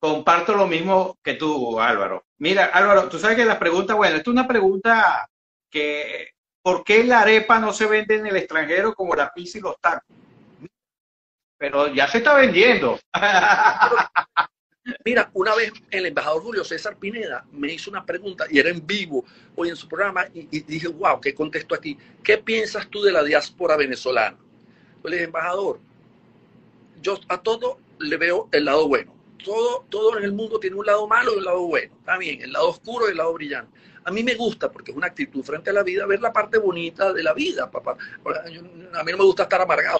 comparto 0.00 0.54
lo 0.54 0.66
mismo 0.66 1.16
que 1.22 1.34
tú, 1.34 1.78
Álvaro. 1.78 2.24
Mira, 2.38 2.66
Álvaro, 2.66 3.08
tú 3.08 3.18
sabes 3.18 3.36
que 3.36 3.44
la 3.44 3.58
pregunta, 3.58 3.94
bueno, 3.94 4.16
esto 4.16 4.30
es 4.30 4.34
una 4.34 4.48
pregunta 4.48 5.28
que, 5.70 6.30
¿por 6.62 6.82
qué 6.82 7.04
la 7.04 7.20
arepa 7.20 7.58
no 7.58 7.72
se 7.72 7.86
vende 7.86 8.16
en 8.16 8.26
el 8.26 8.36
extranjero 8.36 8.94
como 8.94 9.14
la 9.14 9.32
pizza 9.32 9.58
y 9.58 9.60
los 9.60 9.78
tacos? 9.80 10.16
Pero 11.58 11.88
ya 11.94 12.08
se 12.08 12.18
está 12.18 12.34
vendiendo. 12.34 12.98
Mira, 15.04 15.30
una 15.34 15.54
vez 15.56 15.72
el 15.90 16.06
embajador 16.06 16.42
Julio 16.42 16.64
César 16.64 16.96
Pineda 16.96 17.44
me 17.50 17.72
hizo 17.72 17.90
una 17.90 18.06
pregunta 18.06 18.46
y 18.48 18.60
era 18.60 18.70
en 18.70 18.86
vivo 18.86 19.24
hoy 19.56 19.70
en 19.70 19.76
su 19.76 19.88
programa 19.88 20.26
y, 20.32 20.60
dije, 20.60 20.86
wow, 20.86 21.20
¿qué 21.20 21.34
contesto 21.34 21.74
aquí? 21.74 21.98
¿Qué 22.22 22.38
piensas 22.38 22.88
tú 22.88 23.02
de 23.02 23.10
la 23.10 23.24
diáspora 23.24 23.76
venezolana? 23.76 24.36
Yo 25.02 25.10
le 25.10 25.16
dije, 25.16 25.24
embajador, 25.24 25.80
yo 27.02 27.18
a 27.28 27.38
todo 27.42 27.78
le 27.98 28.16
veo 28.16 28.48
el 28.52 28.64
lado 28.64 28.86
bueno. 28.86 29.12
Todo, 29.44 29.84
todo 29.88 30.18
en 30.18 30.24
el 30.24 30.32
mundo 30.32 30.60
tiene 30.60 30.76
un 30.76 30.86
lado 30.86 31.06
malo 31.08 31.34
y 31.34 31.38
un 31.38 31.44
lado 31.44 31.62
bueno. 31.66 31.92
Está 31.98 32.16
bien, 32.16 32.42
el 32.42 32.52
lado 32.52 32.68
oscuro 32.68 33.08
y 33.08 33.10
el 33.10 33.16
lado 33.16 33.32
brillante. 33.32 33.76
A 34.04 34.12
mí 34.12 34.22
me 34.22 34.36
gusta 34.36 34.70
porque 34.70 34.92
es 34.92 34.96
una 34.96 35.08
actitud 35.08 35.42
frente 35.42 35.70
a 35.70 35.72
la 35.72 35.82
vida, 35.82 36.06
ver 36.06 36.20
la 36.20 36.32
parte 36.32 36.58
bonita 36.58 37.12
de 37.12 37.24
la 37.24 37.34
vida, 37.34 37.68
papá. 37.68 37.96
A 38.94 39.02
mí 39.02 39.10
no 39.10 39.18
me 39.18 39.24
gusta 39.24 39.44
estar 39.44 39.60
amargado. 39.60 39.98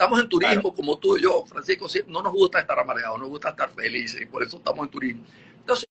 Estamos 0.00 0.18
en 0.18 0.28
turismo, 0.30 0.74
como 0.74 0.98
tú 0.98 1.18
y 1.18 1.20
yo, 1.24 1.44
Francisco, 1.44 1.86
no 2.06 2.22
nos 2.22 2.32
gusta 2.32 2.58
estar 2.58 2.78
amargados, 2.78 3.20
nos 3.20 3.28
gusta 3.28 3.50
estar 3.50 3.70
felices, 3.70 4.22
y 4.22 4.24
por 4.24 4.42
eso 4.42 4.56
estamos 4.56 4.86
en 4.86 4.90
turismo. 4.90 5.22
Entonces, 5.58 5.86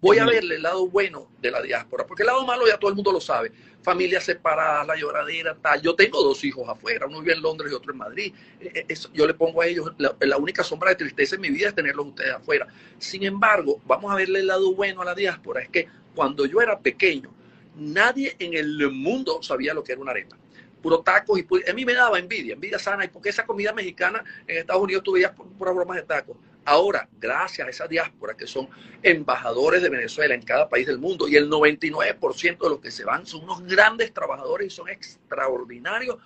voy 0.00 0.16
a 0.16 0.24
verle 0.24 0.54
el 0.54 0.62
lado 0.62 0.88
bueno 0.88 1.28
de 1.38 1.50
la 1.50 1.60
diáspora, 1.60 2.06
porque 2.06 2.22
el 2.22 2.28
lado 2.28 2.46
malo 2.46 2.66
ya 2.66 2.78
todo 2.78 2.88
el 2.88 2.94
mundo 2.94 3.12
lo 3.12 3.20
sabe. 3.20 3.52
Familias 3.82 4.24
separadas, 4.24 4.86
la 4.86 4.96
lloradera, 4.96 5.54
tal. 5.54 5.82
Yo 5.82 5.94
tengo 5.94 6.22
dos 6.22 6.42
hijos 6.44 6.66
afuera, 6.66 7.04
uno 7.06 7.20
vive 7.20 7.34
en 7.34 7.42
Londres 7.42 7.70
y 7.70 7.74
otro 7.74 7.92
en 7.92 7.98
Madrid. 7.98 8.34
Eh, 8.58 8.86
eh, 8.88 8.94
yo 9.12 9.26
le 9.26 9.34
pongo 9.34 9.60
a 9.60 9.66
ellos, 9.66 9.92
la, 9.98 10.36
única 10.38 10.64
sombra 10.64 10.88
de 10.88 10.96
tristeza 10.96 11.34
en 11.34 11.42
mi 11.42 11.50
vida 11.50 11.68
es 11.68 11.74
tenerlos 11.74 12.06
ustedes 12.06 12.32
afuera. 12.32 12.68
Sin 12.98 13.22
embargo, 13.24 13.82
vamos 13.84 14.10
a 14.10 14.14
verle 14.14 14.38
el 14.38 14.46
lado 14.46 14.74
bueno 14.74 15.02
a 15.02 15.04
la 15.04 15.14
diáspora. 15.14 15.60
Es 15.60 15.68
que 15.68 15.88
cuando 16.14 16.46
yo 16.46 16.62
era 16.62 16.78
pequeño, 16.78 17.30
nadie 17.76 18.34
en 18.38 18.54
el 18.54 18.90
mundo 18.90 19.42
sabía 19.42 19.74
lo 19.74 19.84
que 19.84 19.92
era 19.92 20.00
una 20.00 20.12
arepa 20.12 20.38
puro 20.80 21.00
tacos 21.00 21.38
y 21.38 21.70
a 21.70 21.74
mí 21.74 21.84
me 21.84 21.94
daba 21.94 22.18
envidia, 22.18 22.54
envidia 22.54 22.78
sana, 22.78 23.04
y 23.04 23.08
porque 23.08 23.28
esa 23.28 23.46
comida 23.46 23.72
mexicana 23.72 24.24
en 24.46 24.58
Estados 24.58 24.82
Unidos 24.82 25.02
tú 25.02 25.12
veías 25.12 25.32
puras 25.58 25.74
bromas 25.74 25.96
de 25.96 26.02
tacos. 26.02 26.36
Ahora, 26.64 27.08
gracias 27.18 27.66
a 27.66 27.70
esa 27.70 27.88
diáspora 27.88 28.36
que 28.36 28.46
son 28.46 28.68
embajadores 29.02 29.82
de 29.82 29.88
Venezuela 29.88 30.34
en 30.34 30.42
cada 30.42 30.68
país 30.68 30.86
del 30.86 30.98
mundo 30.98 31.26
y 31.26 31.36
el 31.36 31.48
99% 31.48 32.58
de 32.58 32.68
los 32.68 32.80
que 32.80 32.90
se 32.90 33.04
van 33.04 33.26
son 33.26 33.44
unos 33.44 33.62
grandes 33.64 34.12
trabajadores 34.12 34.66
y 34.66 34.70
son 34.70 34.88
extraordinarios, 34.88 36.18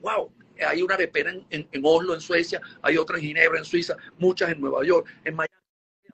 wow, 0.00 0.32
hay 0.66 0.82
una 0.82 0.94
arepera 0.94 1.30
en, 1.30 1.46
en, 1.50 1.82
Oslo, 1.84 2.14
en 2.14 2.20
Suecia, 2.20 2.60
hay 2.80 2.96
otra 2.96 3.16
en 3.16 3.24
Ginebra, 3.24 3.58
en 3.58 3.64
Suiza, 3.64 3.96
muchas 4.18 4.50
en 4.50 4.60
Nueva 4.60 4.84
York, 4.84 5.06
en 5.24 5.36
Miami. 5.36 5.52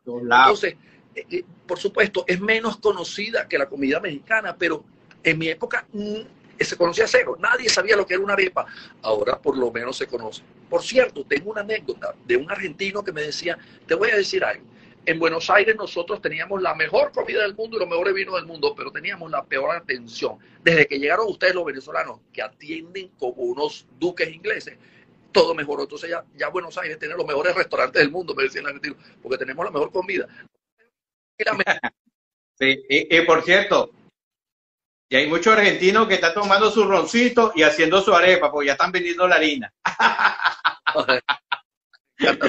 Entonces, 0.04 0.76
eh, 1.14 1.26
eh, 1.30 1.44
por 1.66 1.78
supuesto, 1.78 2.24
es 2.26 2.40
menos 2.40 2.78
conocida 2.78 3.48
que 3.48 3.58
la 3.58 3.68
comida 3.68 4.00
mexicana, 4.00 4.56
pero 4.56 4.84
en 5.22 5.38
mi 5.38 5.48
época 5.48 5.86
mm, 5.92 6.20
se 6.64 6.76
conocía 6.76 7.06
cero, 7.06 7.36
nadie 7.38 7.68
sabía 7.68 7.96
lo 7.96 8.06
que 8.06 8.14
era 8.14 8.22
una 8.22 8.34
arepa, 8.34 8.66
ahora 9.02 9.38
por 9.38 9.56
lo 9.56 9.70
menos 9.70 9.96
se 9.96 10.06
conoce. 10.06 10.42
Por 10.68 10.82
cierto, 10.82 11.24
tengo 11.24 11.50
una 11.50 11.60
anécdota 11.62 12.14
de 12.26 12.36
un 12.36 12.50
argentino 12.50 13.02
que 13.02 13.12
me 13.12 13.22
decía, 13.22 13.58
te 13.86 13.94
voy 13.94 14.10
a 14.10 14.16
decir 14.16 14.44
algo, 14.44 14.64
en 15.08 15.18
Buenos 15.18 15.48
Aires 15.48 15.74
nosotros 15.74 16.20
teníamos 16.20 16.60
la 16.60 16.74
mejor 16.74 17.12
comida 17.12 17.40
del 17.40 17.54
mundo 17.54 17.78
y 17.78 17.80
los 17.80 17.88
mejores 17.88 18.12
vinos 18.12 18.34
del 18.34 18.44
mundo, 18.44 18.74
pero 18.76 18.90
teníamos 18.92 19.30
la 19.30 19.42
peor 19.42 19.74
atención. 19.74 20.36
Desde 20.62 20.86
que 20.86 20.98
llegaron 20.98 21.28
ustedes 21.28 21.54
los 21.54 21.64
venezolanos, 21.64 22.20
que 22.30 22.42
atienden 22.42 23.08
como 23.18 23.42
unos 23.42 23.86
duques 23.98 24.28
ingleses, 24.28 24.76
todo 25.32 25.54
mejoró. 25.54 25.84
Entonces 25.84 26.10
ya, 26.10 26.24
ya 26.36 26.48
Buenos 26.48 26.76
Aires 26.76 26.98
tiene 26.98 27.14
los 27.14 27.26
mejores 27.26 27.54
restaurantes 27.54 28.02
del 28.02 28.10
mundo, 28.10 28.34
me 28.34 28.42
decía 28.42 28.60
el 28.60 28.66
argentino, 28.66 28.96
porque 29.22 29.38
tenemos 29.38 29.64
la 29.64 29.70
mejor 29.70 29.90
comida. 29.90 30.28
Sí, 32.60 32.84
y 32.88 33.20
por 33.20 33.44
cierto, 33.44 33.92
y 35.08 35.16
hay 35.16 35.26
muchos 35.26 35.56
argentinos 35.56 36.06
que 36.06 36.14
están 36.14 36.34
tomando 36.34 36.70
su 36.70 36.84
roncito 36.84 37.52
y 37.54 37.62
haciendo 37.62 38.02
su 38.02 38.14
arepa, 38.14 38.52
porque 38.52 38.66
ya 38.66 38.72
están 38.72 38.92
vendiendo 38.92 39.26
la 39.26 39.36
harina. 39.36 39.72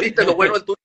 ¿Viste 0.02 0.26
lo 0.26 0.36
bueno 0.36 0.56
del 0.56 0.64
turismo? 0.66 0.84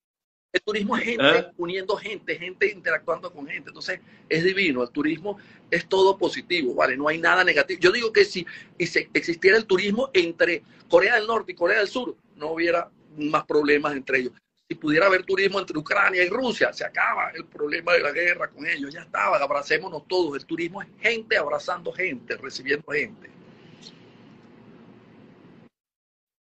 El 0.53 0.63
turismo 0.63 0.97
es 0.97 1.03
gente 1.03 1.39
¿Eh? 1.39 1.51
uniendo 1.57 1.97
gente, 1.97 2.37
gente 2.37 2.71
interactuando 2.71 3.33
con 3.33 3.49
gente. 3.49 3.71
Entonces, 3.71 3.99
es 4.29 4.45
divino. 4.45 4.85
El 4.85 4.91
turismo 4.91 5.37
es 5.69 5.89
todo 5.89 6.17
positivo, 6.17 6.75
¿vale? 6.75 6.97
No 6.97 7.09
hay 7.09 7.19
nada 7.19 7.43
negativo. 7.43 7.81
Yo 7.81 7.91
digo 7.91 8.13
que 8.13 8.25
si 8.25 8.47
existiera 8.79 9.57
el 9.57 9.66
turismo 9.66 10.11
entre 10.12 10.62
Corea 10.89 11.16
del 11.16 11.27
Norte 11.27 11.53
y 11.53 11.57
Corea 11.57 11.79
del 11.79 11.89
Sur, 11.89 12.16
no 12.37 12.53
hubiera 12.53 12.89
más 13.16 13.45
problemas 13.47 13.95
entre 13.97 14.20
ellos 14.20 14.33
si 14.75 14.81
pudiera 14.81 15.07
haber 15.07 15.25
turismo 15.25 15.61
entre 15.61 15.79
Ucrania 15.79 16.25
y 16.25 16.29
Rusia, 16.29 16.72
se 16.72 16.85
acaba 16.85 17.31
el 17.31 17.47
problema 17.47 17.93
de 17.93 18.01
la 18.01 18.11
guerra 18.11 18.51
con 18.51 18.66
ellos, 18.66 18.93
ya 18.93 19.03
estaba, 19.03 19.37
abracémonos 19.37 20.09
todos. 20.09 20.37
El 20.37 20.47
turismo 20.47 20.83
es 20.83 20.89
gente 21.01 21.37
abrazando 21.37 21.93
gente, 21.93 22.37
recibiendo 22.37 22.91
gente. 22.91 23.31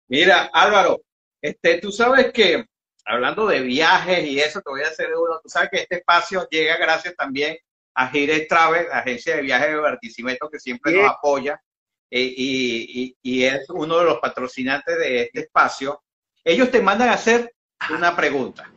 Mira, 0.08 0.50
Álvaro, 0.54 1.02
este, 1.42 1.80
tú 1.80 1.92
sabes 1.92 2.32
que 2.32 2.66
hablando 3.04 3.46
de 3.46 3.60
viajes 3.60 4.26
y 4.26 4.40
eso, 4.40 4.62
te 4.62 4.70
voy 4.70 4.84
a 4.84 4.88
hacer 4.88 5.14
uno. 5.14 5.42
Tú 5.44 5.50
sabes 5.50 5.70
que 5.70 5.82
este 5.82 5.96
espacio 5.96 6.48
llega 6.50 6.78
gracias 6.78 7.16
también 7.18 7.58
a 7.96 8.08
Gires 8.08 8.48
Travel, 8.48 8.88
la 8.88 9.00
agencia 9.00 9.36
de 9.36 9.42
viajes 9.42 9.68
de 9.68 9.76
Barquisimeto 9.76 10.50
que 10.50 10.60
siempre 10.60 10.94
nos 10.94 11.12
apoya 11.12 11.62
eh, 12.10 12.34
y, 12.38 13.18
y 13.22 13.44
es 13.44 13.70
uno 13.70 14.00
de 14.00 14.06
los 14.06 14.20
patrocinantes 14.20 14.98
de 14.98 15.24
este 15.24 15.42
espacio. 15.42 16.02
Ellos 16.46 16.72
te 16.72 16.82
mandan 16.82 17.10
a 17.10 17.14
hacer 17.14 17.54
una 17.90 18.16
pregunta. 18.16 18.74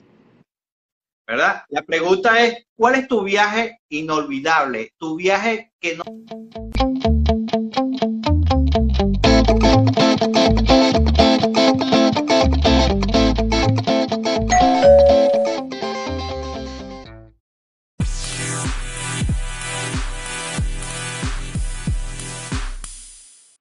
¿verdad? 1.26 1.64
La 1.68 1.82
pregunta 1.82 2.40
es, 2.44 2.66
¿cuál 2.76 2.94
es 2.94 3.08
tu 3.08 3.24
viaje 3.24 3.80
inolvidable? 3.88 4.92
Tu 4.96 5.16
viaje 5.16 5.72
que 5.80 5.96
no... 5.96 6.04